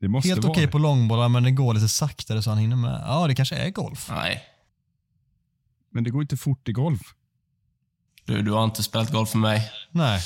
[0.01, 0.73] Det måste Helt vara okej det.
[0.73, 3.05] på långbollar, men det går lite saktare så han hinner med.
[3.07, 4.09] Ja, det kanske är golf.
[4.11, 4.43] Nej.
[5.91, 7.01] Men det går inte fort i golf.
[8.25, 9.71] Du, du har inte spelat golf med mig.
[9.91, 10.21] Nej.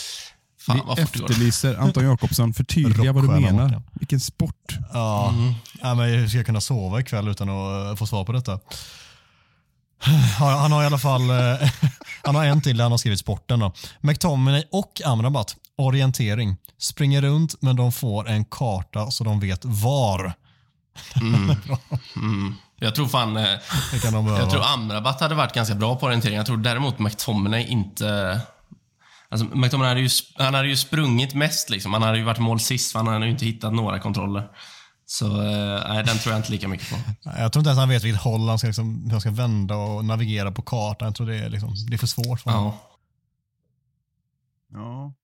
[0.69, 1.03] Fan Vi vad går.
[1.05, 3.65] efterlyser Anton Jakobsson, förtydliga vad du Rockstjärna menar.
[3.69, 3.83] Håkan.
[3.93, 4.77] Vilken sport?
[4.93, 5.35] Ja,
[5.83, 8.53] ja men hur ska jag kunna sova ikväll utan att eh, få svar på detta?
[10.41, 11.71] Ja, Han har i alla fall eh,
[12.25, 13.59] han har en till där han har skrivit sporten.
[13.61, 13.73] Då.
[14.01, 16.57] McTominay och Amrabat, orientering.
[16.79, 20.33] Springer runt men de får en karta så de vet var.
[21.21, 21.57] Mm.
[22.81, 23.37] Jag tror fan...
[23.37, 23.45] eh,
[23.93, 24.43] Det kan de behöva.
[24.43, 26.37] Jag tror Amrabat hade varit ganska bra på orientering.
[26.37, 28.41] Jag tror däremot McTominay inte...
[29.31, 31.71] Alltså, McTominay hade ju, han hade ju sprungit mest.
[31.71, 31.93] Liksom.
[31.93, 34.49] Han hade ju varit mål sist, för han hade ju inte hittat några kontroller.
[35.07, 36.97] Så eh, nej, den tror jag inte lika mycket på.
[37.39, 39.77] Jag tror inte ens han vet vilket håll han ska, liksom, hur han ska vända
[39.77, 41.07] och navigera på kartan.
[41.07, 42.73] Jag tror det är, liksom, det är för svårt för honom.
[42.73, 42.99] Ja.
[44.73, 45.15] Ja.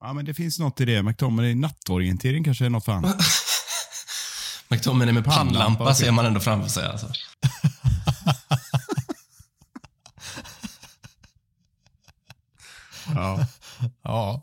[0.00, 1.02] Ja, men det finns något i det.
[1.02, 3.04] McTominay nattorientering kanske är något för han.
[4.68, 6.86] McTominay med Pannlampa, pannlampa ser man ändå framför sig.
[6.86, 7.06] Alltså.
[13.16, 13.38] Ja.
[14.04, 14.42] Ja.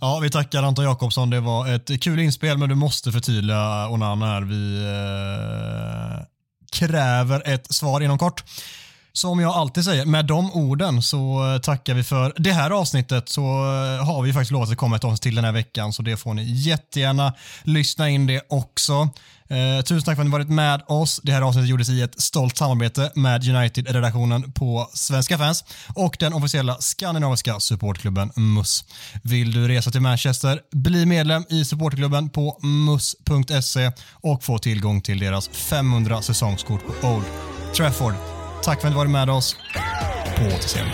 [0.00, 1.30] Ja, vi tackar Anton Jakobsson.
[1.30, 4.42] Det var ett kul inspel, men du måste förtydliga Onana här.
[4.42, 6.26] Vi eh,
[6.72, 8.44] kräver ett svar inom kort.
[9.16, 13.28] Som jag alltid säger, med de orden så eh, tackar vi för det här avsnittet.
[13.28, 16.02] Så eh, har vi faktiskt lovat att komma ett avsnitt till den här veckan, så
[16.02, 18.92] det får ni jättegärna lyssna in det också.
[19.48, 21.20] Eh, tusen tack för att ni varit med oss.
[21.22, 25.64] Det här avsnittet gjordes i ett stolt samarbete med United-redaktionen på Svenska fans
[25.94, 28.84] och den officiella skandinaviska supportklubben MUS.
[29.22, 35.18] Vill du resa till Manchester, bli medlem i supportklubben på mus.se och få tillgång till
[35.18, 37.24] deras 500 säsongskort på Old
[37.76, 38.35] Trafford.
[38.66, 39.56] Tack för att du varit med oss.
[40.36, 40.92] På återseende.